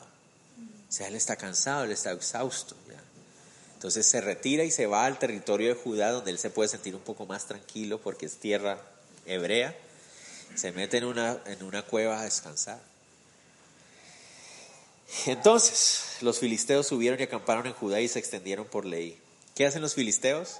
[0.89, 2.75] O sea, él está cansado, él está exhausto.
[3.79, 6.95] Entonces se retira y se va al territorio de Judá donde él se puede sentir
[6.95, 8.77] un poco más tranquilo porque es tierra
[9.25, 9.73] hebrea.
[10.55, 12.81] Se mete en una, en una cueva a descansar.
[15.27, 19.17] Entonces los filisteos subieron y acamparon en Judá y se extendieron por ley.
[19.55, 20.57] ¿Qué hacen los filisteos?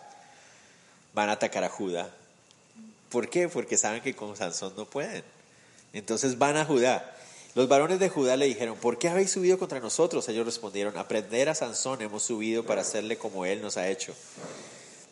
[1.13, 2.09] Van a atacar a Judá
[3.09, 3.49] ¿Por qué?
[3.49, 5.24] Porque saben que con Sansón no pueden.
[5.91, 7.15] Entonces van a Judá.
[7.56, 10.28] Los varones de Judá le dijeron, ¿por qué habéis subido contra nosotros?
[10.30, 14.14] Ellos respondieron, aprender a Sansón hemos subido para hacerle como él nos ha hecho.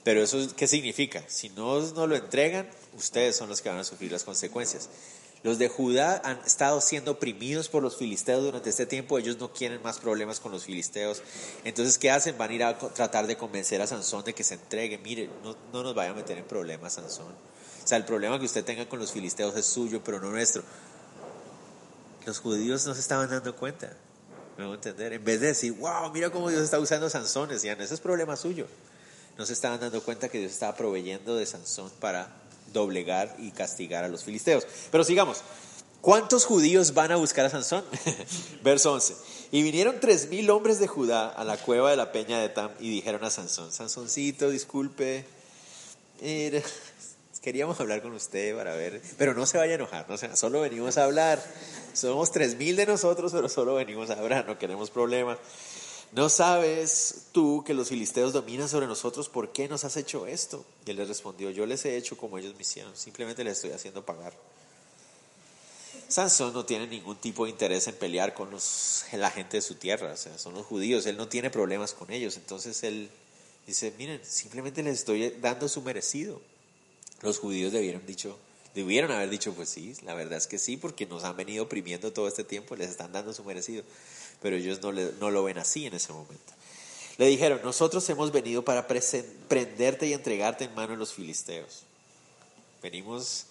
[0.04, 1.24] Pero eso, ¿qué significa?
[1.28, 4.88] Si no nos lo entregan, ustedes son los que van a sufrir las consecuencias.
[5.44, 9.52] Los de Judá han estado siendo oprimidos por los filisteos durante este tiempo, ellos no
[9.52, 11.22] quieren más problemas con los filisteos.
[11.64, 12.38] Entonces, ¿qué hacen?
[12.38, 14.98] Van a ir a tratar de convencer a Sansón de que se entregue.
[14.98, 17.34] Mire, no, no nos vaya a meter en problemas, Sansón.
[17.84, 20.64] O sea, el problema que usted tenga con los filisteos es suyo, pero no nuestro.
[22.28, 23.90] Los judíos no se estaban dando cuenta.
[24.58, 25.14] Me voy a entender.
[25.14, 28.36] En vez de decir, wow, mira cómo Dios está usando Sansón, decían, ese es problema
[28.36, 28.68] suyo.
[29.38, 32.28] No se estaban dando cuenta que Dios estaba proveyendo de Sansón para
[32.74, 34.68] doblegar y castigar a los filisteos.
[34.92, 35.38] Pero sigamos.
[36.02, 37.86] ¿Cuántos judíos van a buscar a Sansón?
[38.62, 39.16] Verso 11.
[39.54, 42.72] Y vinieron tres mil hombres de Judá a la cueva de la peña de Tam
[42.82, 45.26] y dijeron a Sansón, Sansoncito, disculpe,
[47.48, 50.98] queríamos hablar con usted para ver, pero no se vaya a enojar, no solo venimos
[50.98, 51.42] a hablar.
[51.94, 55.38] Somos tres mil de nosotros, pero solo venimos a hablar, no queremos problemas.
[56.12, 59.30] ¿No sabes tú que los filisteos dominan sobre nosotros?
[59.30, 60.66] ¿Por qué nos has hecho esto?
[60.86, 63.72] Y él les respondió, yo les he hecho como ellos me hicieron, simplemente les estoy
[63.72, 64.34] haciendo pagar.
[66.10, 68.50] Sansón no tiene ningún tipo de interés en pelear con
[69.14, 72.12] la gente de su tierra, o sea, son los judíos, él no tiene problemas con
[72.12, 73.10] ellos, entonces él
[73.66, 76.42] dice, miren, simplemente les estoy dando su merecido.
[77.22, 78.38] Los judíos debieron, dicho,
[78.76, 82.28] haber dicho, pues sí, la verdad es que sí, porque nos han venido oprimiendo todo
[82.28, 83.84] este tiempo, les están dando su merecido,
[84.42, 86.54] pero ellos no, lo ven así en ese momento.
[87.18, 91.82] Le dijeron, nosotros hemos venido para prenderte y entregarte en mano de los filisteos.
[92.84, 93.48] Venimos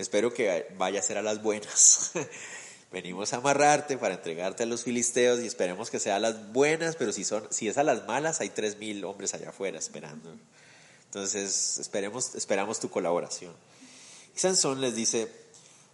[0.00, 2.12] Espero que vaya a ser a las buenas.
[2.90, 6.96] Venimos a amarrarte para entregarte a los filisteos y esperemos que sea a las buenas,
[6.96, 10.34] pero si, si es a las malas, hay tres mil hombres allá afuera esperando.
[11.10, 13.52] Entonces, esperemos, esperamos tu colaboración.
[14.34, 15.28] Y Sansón les dice,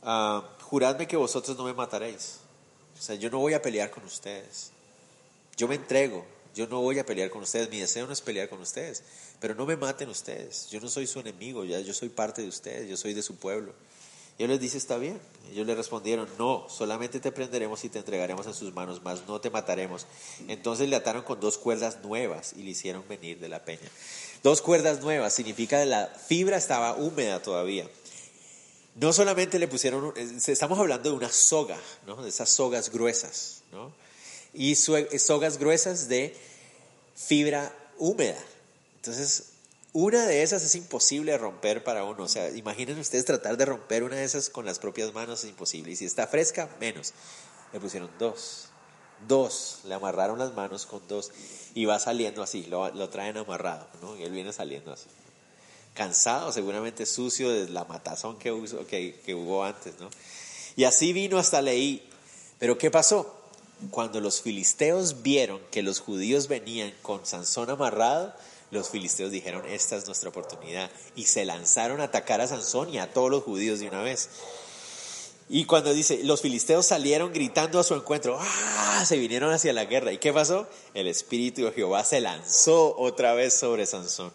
[0.02, 2.40] ah, juradme que vosotros no me mataréis.
[2.98, 4.72] O sea, yo no voy a pelear con ustedes.
[5.56, 6.22] Yo me entrego.
[6.54, 7.70] Yo no voy a pelear con ustedes.
[7.70, 9.04] Mi deseo no es pelear con ustedes.
[9.40, 10.68] Pero no me maten ustedes.
[10.70, 11.64] Yo no soy su enemigo.
[11.64, 12.86] Ya, yo soy parte de ustedes.
[12.86, 13.72] Yo soy de su pueblo.
[14.38, 15.18] Y él les dice, está bien.
[15.50, 19.40] Ellos le respondieron, no, solamente te prenderemos y te entregaremos en sus manos, mas no
[19.40, 20.06] te mataremos.
[20.48, 23.88] Entonces le ataron con dos cuerdas nuevas y le hicieron venir de la peña.
[24.46, 27.90] Dos cuerdas nuevas significa que la fibra estaba húmeda todavía.
[28.94, 31.76] No solamente le pusieron, estamos hablando de una soga,
[32.06, 32.22] ¿no?
[32.22, 33.92] de esas sogas gruesas, ¿no?
[34.54, 36.36] y sogas gruesas de
[37.16, 38.38] fibra húmeda.
[38.94, 39.46] Entonces
[39.92, 42.22] una de esas es imposible romper para uno.
[42.22, 45.50] O sea, imaginen ustedes tratar de romper una de esas con las propias manos, es
[45.50, 45.90] imposible.
[45.90, 47.14] Y si está fresca, menos.
[47.72, 48.65] Le pusieron dos.
[49.26, 49.80] Dos.
[49.84, 51.30] Le amarraron las manos con dos.
[51.74, 54.16] Y va saliendo así, lo, traen amarrado, ¿no?
[54.16, 55.06] Y él viene saliendo así.
[55.94, 58.52] Cansado, seguramente sucio de la matazón que,
[58.88, 60.08] que, que hubo antes, ¿no?
[60.76, 62.08] Y así vino hasta Leí.
[62.58, 63.34] Pero ¿qué pasó?
[63.90, 68.34] Cuando los filisteos vieron que los judíos venían con Sansón amarrado,
[68.70, 72.98] los filisteos dijeron, esta es nuestra oportunidad, y se lanzaron a atacar a Sansón y
[72.98, 74.28] a todos los judíos de una vez.
[75.48, 79.04] Y cuando dice, los filisteos salieron gritando a su encuentro, ¡ah!
[79.06, 80.12] Se vinieron hacia la guerra.
[80.12, 80.66] ¿Y qué pasó?
[80.92, 84.32] El Espíritu de Jehová se lanzó otra vez sobre Sansón.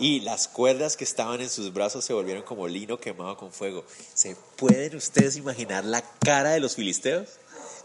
[0.00, 3.84] Y las cuerdas que estaban en sus brazos se volvieron como lino quemado con fuego.
[4.14, 7.28] ¿Se pueden ustedes imaginar la cara de los filisteos?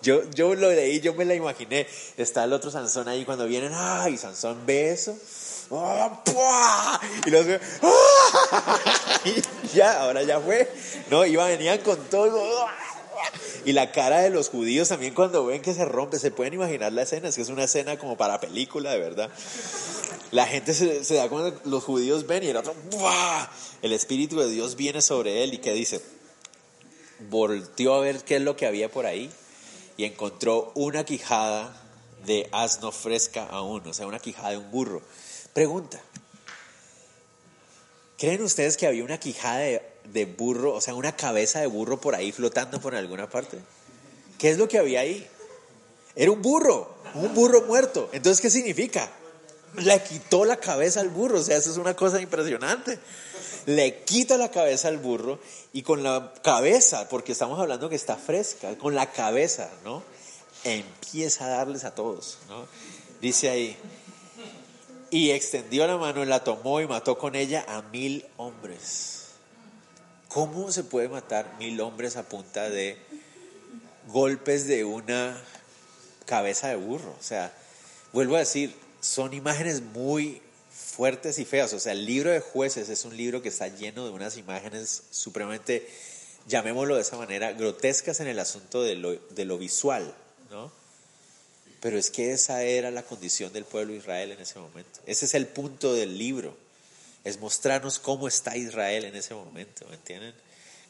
[0.02, 1.88] Yo, yo lo leí, yo me la imaginé.
[2.18, 4.18] Está el otro Sansón ahí cuando vienen, ¡ay!
[4.18, 5.16] Sansón ve eso
[7.26, 7.46] y los
[9.74, 10.70] ya, ahora ya fue.
[11.10, 12.68] No, iban, venían con todo.
[13.64, 16.92] Y la cara de los judíos también cuando ven que se rompe, se pueden imaginar
[16.92, 19.30] la escena, es que es una escena como para película, de verdad.
[20.32, 22.76] La gente se, da cuando los judíos ven y el otro,
[23.82, 26.02] el Espíritu de Dios viene sobre él y que dice,
[27.30, 29.32] volteó a ver qué es lo que había por ahí
[29.96, 31.78] y encontró una quijada
[32.26, 35.02] de asno fresca aún, o sea, una quijada de un burro.
[35.54, 36.00] Pregunta.
[38.18, 42.16] ¿Creen ustedes que había una quijada de, burro, o sea, una cabeza de burro por
[42.16, 43.58] ahí flotando por alguna parte?
[44.38, 45.28] ¿Qué es lo que había ahí?
[46.16, 48.10] Era un burro, un burro muerto.
[48.14, 49.10] Entonces, ¿qué significa?
[49.76, 53.00] Le quitó la cabeza al burro, o sea, eso es una cosa impresionante.
[53.66, 55.40] Le quita la cabeza al burro
[55.74, 60.04] y con la cabeza, porque estamos hablando que está fresca, con la cabeza, ¿no?
[60.64, 62.68] Empieza a darles a todos, ¿no?
[63.22, 63.78] Dice ahí,
[65.12, 69.26] y extendió la mano, la tomó y mató con ella a mil hombres.
[70.30, 72.98] ¿Cómo se puede matar mil hombres a punta de
[74.08, 75.38] golpes de una
[76.26, 77.14] cabeza de burro?
[77.20, 77.54] O sea,
[78.14, 80.42] vuelvo a decir, son imágenes muy
[80.72, 81.74] fuertes y feas.
[81.74, 85.04] O sea, el libro de jueces es un libro que está lleno de unas imágenes
[85.12, 85.90] supremamente,
[86.48, 90.16] llamémoslo de esa manera, grotescas en el asunto de lo, de lo visual,
[90.50, 90.72] ¿no?
[91.82, 95.00] Pero es que esa era la condición del pueblo de Israel en ese momento.
[95.08, 96.56] Ese es el punto del libro.
[97.24, 100.34] Es mostrarnos cómo está Israel en ese momento, ¿me entienden?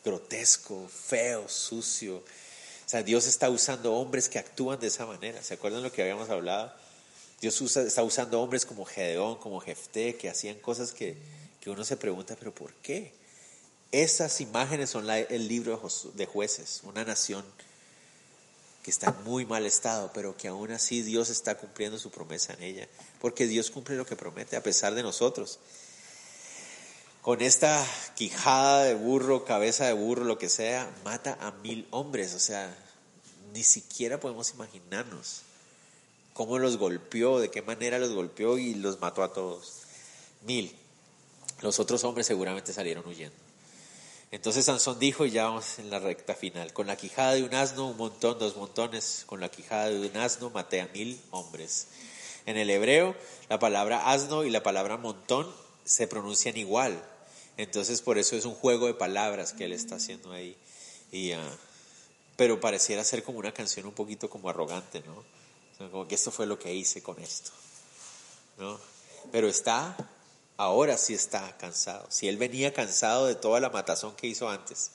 [0.03, 2.17] Grotesco, feo, sucio.
[2.17, 5.41] O sea, Dios está usando hombres que actúan de esa manera.
[5.41, 6.73] ¿Se acuerdan lo que habíamos hablado?
[7.39, 11.17] Dios está usando hombres como Gedeón, como Jefté, que hacían cosas que,
[11.61, 13.13] que uno se pregunta, pero ¿por qué?
[13.91, 15.81] Esas imágenes son el libro
[16.15, 17.43] de jueces, una nación
[18.83, 22.53] que está en muy mal estado, pero que aún así Dios está cumpliendo su promesa
[22.53, 22.87] en ella,
[23.19, 25.59] porque Dios cumple lo que promete a pesar de nosotros.
[27.21, 32.33] Con esta quijada de burro, cabeza de burro, lo que sea, mata a mil hombres,
[32.33, 32.75] o sea,
[33.53, 35.43] ni siquiera podemos imaginarnos
[36.33, 39.81] cómo los golpeó, de qué manera los golpeó y los mató a todos.
[40.47, 40.75] Mil.
[41.61, 43.35] Los otros hombres seguramente salieron huyendo.
[44.31, 47.53] Entonces Sansón dijo, y ya vamos en la recta final, con la quijada de un
[47.53, 51.87] asno, un montón, dos montones, con la quijada de un asno maté a mil hombres.
[52.45, 53.13] En el hebreo,
[53.49, 55.53] la palabra asno y la palabra montón
[55.83, 57.03] se pronuncian igual.
[57.57, 60.55] Entonces por eso es un juego de palabras que él está haciendo ahí.
[61.11, 61.57] Y, ah,
[62.37, 65.23] pero pareciera ser como una canción un poquito como arrogante, ¿no?
[65.89, 67.51] como que esto fue lo que hice con esto,
[68.59, 68.79] ¿no?
[69.31, 69.97] Pero está,
[70.61, 72.05] ahora sí está cansado.
[72.09, 74.91] Si él venía cansado de toda la matazón que hizo antes,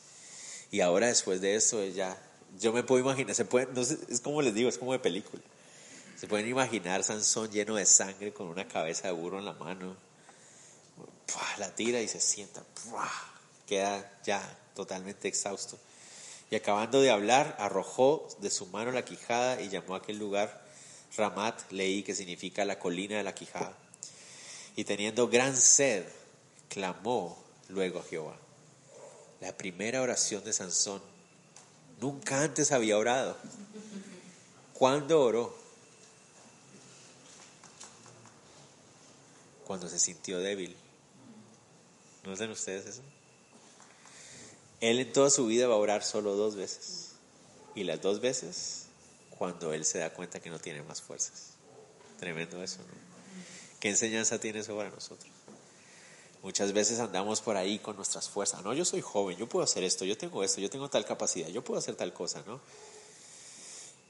[0.71, 2.17] y ahora después de eso, ya,
[2.61, 5.01] yo me puedo imaginar, se puede, no sé, es como les digo, es como de
[5.01, 5.43] película.
[6.17, 9.97] Se pueden imaginar Sansón lleno de sangre con una cabeza de burro en la mano.
[11.59, 12.63] La tira y se sienta.
[13.67, 14.41] Queda ya
[14.75, 15.79] totalmente exhausto.
[16.49, 20.65] Y acabando de hablar, arrojó de su mano la quijada y llamó a aquel lugar
[21.17, 23.77] Ramat Leí, que significa la colina de la quijada.
[24.77, 26.05] Y teniendo gran sed,
[26.69, 28.37] clamó luego a Jehová.
[29.41, 31.03] La primera oración de Sansón.
[32.01, 33.37] Nunca antes había orado.
[34.75, 35.67] ¿Cuándo oró?
[39.67, 40.77] cuando se sintió débil.
[42.25, 43.03] ¿No hacen ustedes eso?
[44.81, 47.13] Él en toda su vida va a orar solo dos veces.
[47.75, 48.87] Y las dos veces
[49.31, 51.51] cuando él se da cuenta que no tiene más fuerzas.
[52.19, 53.06] Tremendo eso, ¿no?
[53.81, 55.31] ¿Qué enseñanza tiene eso para nosotros?
[56.43, 58.63] Muchas veces andamos por ahí con nuestras fuerzas.
[58.63, 61.49] No, yo soy joven, yo puedo hacer esto, yo tengo esto, yo tengo tal capacidad,
[61.49, 62.61] yo puedo hacer tal cosa, ¿no?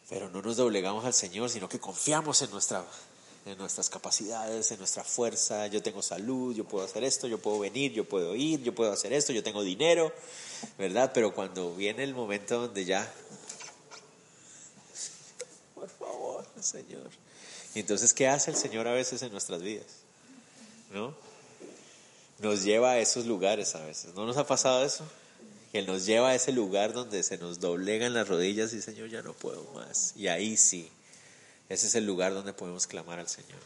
[0.08, 2.84] Pero no nos doblegamos al Señor, sino que confiamos en nuestra
[3.46, 5.68] en nuestras capacidades, en nuestra fuerza.
[5.68, 8.92] Yo tengo salud, yo puedo hacer esto, yo puedo venir, yo puedo ir, yo puedo
[8.92, 10.12] hacer esto, yo tengo dinero,
[10.78, 11.12] ¿verdad?
[11.14, 13.10] Pero cuando viene el momento donde ya,
[15.74, 17.08] por favor, Señor.
[17.80, 19.86] Entonces, ¿qué hace el Señor a veces en nuestras vidas?
[20.92, 21.14] ¿No?
[22.38, 24.14] Nos lleva a esos lugares a veces.
[24.14, 25.04] ¿No nos ha pasado eso?
[25.72, 29.10] Que Él nos lleva a ese lugar donde se nos doblegan las rodillas y Señor,
[29.10, 30.12] ya no puedo más.
[30.16, 30.90] Y ahí sí
[31.68, 33.58] ese es el lugar donde podemos clamar al Señor.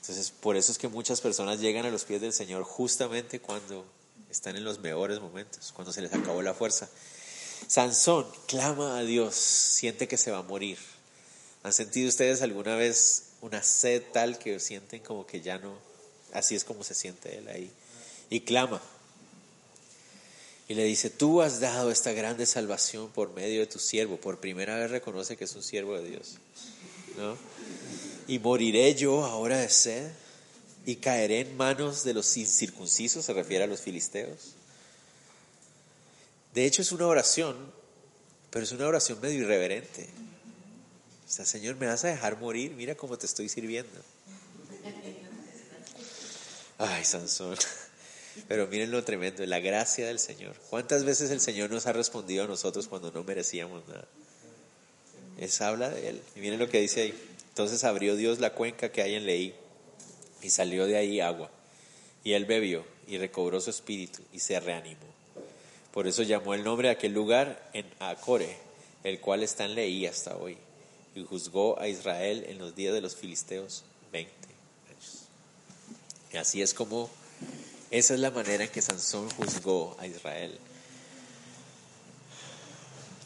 [0.00, 3.84] Entonces, por eso es que muchas personas llegan a los pies del Señor justamente cuando
[4.30, 6.88] están en los mejores momentos, cuando se les acabó la fuerza.
[7.66, 10.78] Sansón clama a Dios, siente que se va a morir.
[11.62, 15.76] ¿Han sentido ustedes alguna vez una sed tal que sienten como que ya no,
[16.32, 17.70] así es como se siente él ahí?
[18.30, 18.80] Y clama,
[20.70, 24.18] y le dice, tú has dado esta grande salvación por medio de tu siervo.
[24.18, 26.36] Por primera vez reconoce que es un siervo de Dios.
[27.16, 27.36] ¿no?
[28.28, 30.12] Y moriré yo ahora de sed
[30.86, 34.54] y caeré en manos de los incircuncisos, se refiere a los filisteos.
[36.54, 37.56] De hecho es una oración,
[38.50, 40.08] pero es una oración medio irreverente.
[41.30, 42.72] O sea, Señor, ¿me vas a dejar morir?
[42.72, 43.88] Mira cómo te estoy sirviendo.
[46.76, 47.56] Ay, Sansón.
[48.48, 50.56] Pero miren lo tremendo, la gracia del Señor.
[50.70, 54.08] ¿Cuántas veces el Señor nos ha respondido a nosotros cuando no merecíamos nada?
[55.38, 56.22] Es habla de Él.
[56.34, 57.28] Y miren lo que dice ahí.
[57.50, 59.54] Entonces abrió Dios la cuenca que hay en Leí
[60.42, 61.48] y salió de ahí agua.
[62.24, 65.06] Y él bebió y recobró su espíritu y se reanimó.
[65.92, 68.56] Por eso llamó el nombre de aquel lugar en Acore,
[69.04, 70.58] el cual está en Leí hasta hoy.
[71.20, 74.32] Y juzgó a Israel en los días de los filisteos 20
[74.88, 75.22] años.
[76.32, 77.10] Y así es como
[77.90, 80.58] esa es la manera en que Sansón juzgó a Israel.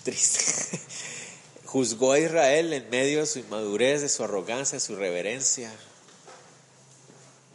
[0.03, 0.80] Triste.
[1.66, 5.72] Juzgó a Israel en medio de su inmadurez, de su arrogancia, de su reverencia.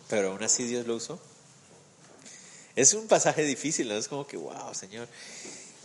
[0.10, 1.20] Pero aún así Dios lo usó.
[2.76, 3.96] Es un pasaje difícil, ¿no?
[3.96, 5.08] Es como que, wow, Señor.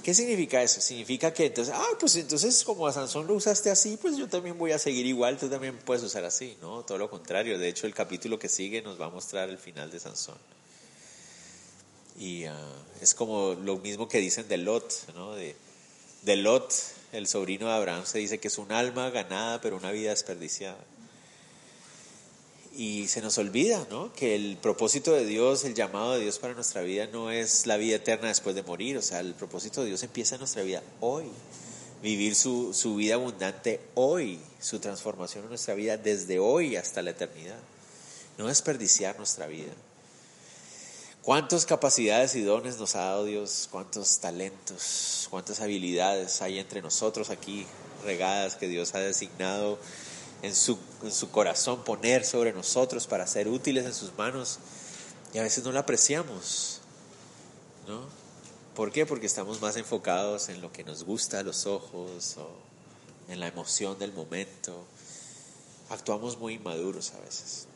[0.05, 0.82] ¿Qué significa eso?
[0.82, 4.59] Significa que entonces, ah, pues entonces como a Sansón lo usaste así, pues yo también
[4.59, 6.82] voy a seguir igual, tú también puedes usar así, ¿no?
[6.82, 7.59] Todo lo contrario.
[7.59, 10.36] De hecho, el capítulo que sigue nos va a mostrar el final de Sansón.
[12.18, 15.34] Y ah, es como lo mismo que dicen de Lot, ¿no?
[15.34, 15.57] De,
[16.20, 16.74] de Lot,
[17.12, 20.76] el sobrino de Abraham, se dice que es un alma ganada, pero una vida desperdiciada.
[22.77, 24.12] Y se nos olvida, ¿no?
[24.12, 27.77] Que el propósito de Dios, el llamado de Dios para nuestra vida no es la
[27.77, 28.99] vida eterna después de morir.
[28.99, 31.27] O sea, el propósito de Dios empieza en nuestra vida hoy.
[32.03, 37.11] Vivir su, su vida abundante hoy, su transformación en nuestra vida desde hoy hasta la
[37.11, 37.61] eternidad.
[38.39, 39.72] No desperdiciar nuestra vida.
[41.22, 43.68] ¿Cuántas capacidades y dones nos ha dado Dios?
[43.70, 45.29] ¿Cuántos talentos?
[45.31, 47.66] ¿Cuántas habilidades hay entre nosotros aquí
[48.05, 49.79] regadas que Dios ha designado
[50.45, 54.59] en su, en su corazón poner sobre nosotros para ser útiles en sus manos?
[55.32, 56.80] Y a veces no la apreciamos,
[57.88, 58.03] ¿no?
[58.76, 59.07] ¿Por qué?
[59.07, 62.51] Porque estamos más enfocados en lo que nos gusta a los ojos o
[63.28, 64.84] en la emoción del momento.
[65.88, 67.66] Actuamos muy inmaduros a veces.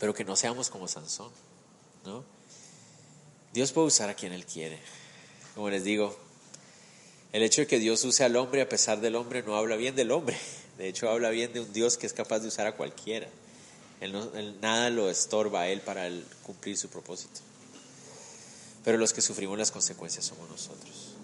[0.00, 1.30] Pero que no seamos como Sansón,
[2.04, 2.24] ¿no?
[3.52, 4.80] Dios puede usar a quien Él quiere.
[5.54, 6.16] Como les digo,
[7.32, 9.94] el hecho de que Dios use al hombre a pesar del hombre no habla bien
[9.94, 10.36] del hombre.
[10.78, 13.28] De hecho, habla bien de un Dios que es capaz de usar a cualquiera.
[14.62, 16.08] nada lo estorba a Él para
[16.44, 17.40] cumplir su propósito.
[18.84, 21.14] Pero los que sufrimos las consecuencias somos nosotros.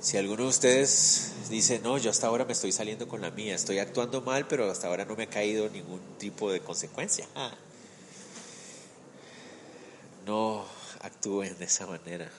[0.00, 3.54] Si alguno de ustedes dice, no, yo hasta ahora me estoy saliendo con la mía,
[3.54, 7.26] estoy actuando mal, pero hasta ahora no me ha caído ningún tipo de consecuencia.
[10.26, 10.62] No
[11.00, 12.30] actúen de esa manera.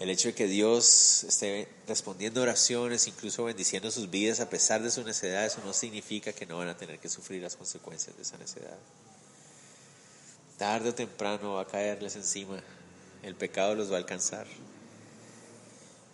[0.00, 4.90] El hecho de que Dios esté respondiendo oraciones, incluso bendiciendo sus vidas a pesar de
[4.90, 8.22] su necedad, eso no significa que no van a tener que sufrir las consecuencias de
[8.22, 8.76] esa necedad.
[10.58, 12.60] Tarde o temprano va a caerles encima,
[13.22, 14.46] el pecado los va a alcanzar.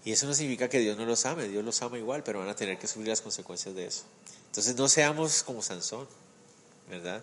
[0.04, 2.48] Y eso no significa que Dios no los ame, Dios los ama igual, pero van
[2.48, 4.04] a tener que sufrir las consecuencias de eso.
[4.46, 6.06] Entonces no seamos como Sansón,
[6.88, 7.22] ¿verdad?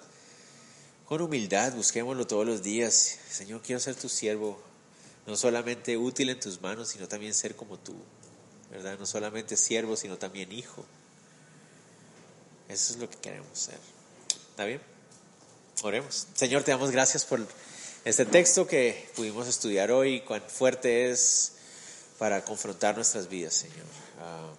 [1.06, 3.20] Con humildad busquémoslo todos los días.
[3.30, 4.60] Señor, quiero ser tu siervo,
[5.28, 7.96] no solamente útil en tus manos, sino también ser como tú,
[8.72, 8.98] ¿verdad?
[8.98, 10.86] No solamente siervo, sino también hijo.
[12.70, 13.78] Eso es lo que queremos ser.
[14.50, 14.82] ¿Está bien?
[15.84, 16.28] Oremos.
[16.34, 17.46] Señor, te damos gracias por
[18.06, 21.52] este texto que pudimos estudiar hoy, cuán fuerte es
[22.18, 23.86] para confrontar nuestras vidas, Señor.
[24.20, 24.50] Ah,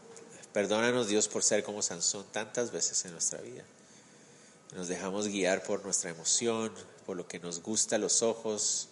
[0.53, 3.65] perdónanos, Dios, por ser como Sansón tantas veces en nuestra vida.
[4.77, 6.73] Nos dejamos guiar por nuestra emoción,
[7.07, 8.89] por lo que nos gusta a los ojos.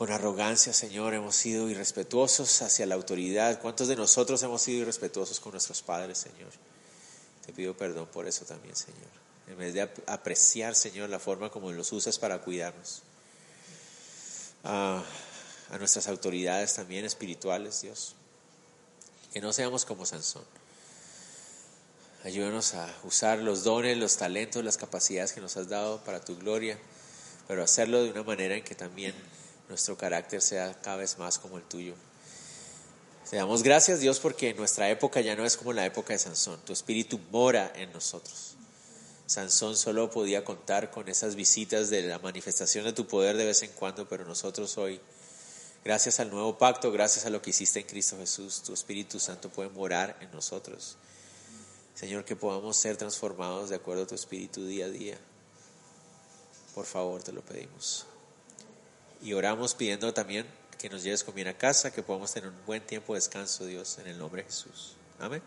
[0.00, 3.60] Con arrogancia, Señor, hemos sido irrespetuosos hacia la autoridad.
[3.60, 6.48] ¿Cuántos de nosotros hemos sido irrespetuosos con nuestros padres, Señor?
[7.44, 9.10] Te pido perdón por eso también, Señor.
[9.46, 13.02] En vez de apreciar, Señor, la forma como los usas para cuidarnos.
[14.64, 15.04] A
[15.78, 18.14] nuestras autoridades también espirituales, Dios.
[19.34, 20.46] Que no seamos como Sansón.
[22.24, 26.38] Ayúdanos a usar los dones, los talentos, las capacidades que nos has dado para tu
[26.38, 26.78] gloria,
[27.46, 29.14] pero hacerlo de una manera en que también
[29.70, 31.94] nuestro carácter sea cada vez más como el tuyo.
[33.30, 36.60] Te damos gracias, Dios, porque nuestra época ya no es como la época de Sansón.
[36.66, 38.56] Tu espíritu mora en nosotros.
[39.24, 43.62] Sansón solo podía contar con esas visitas de la manifestación de tu poder de vez
[43.62, 45.00] en cuando, pero nosotros hoy
[45.82, 49.48] Gracias al nuevo pacto, gracias a lo que hiciste en Cristo Jesús, tu Espíritu Santo
[49.48, 50.96] puede morar en nosotros.
[51.94, 55.18] Señor, que podamos ser transformados de acuerdo a tu Espíritu día a día.
[56.74, 58.06] Por favor, te lo pedimos.
[59.22, 60.46] Y oramos pidiendo también
[60.78, 63.98] que nos lleves con a casa, que podamos tener un buen tiempo de descanso, Dios,
[63.98, 64.94] en el nombre de Jesús.
[65.18, 65.42] Amén.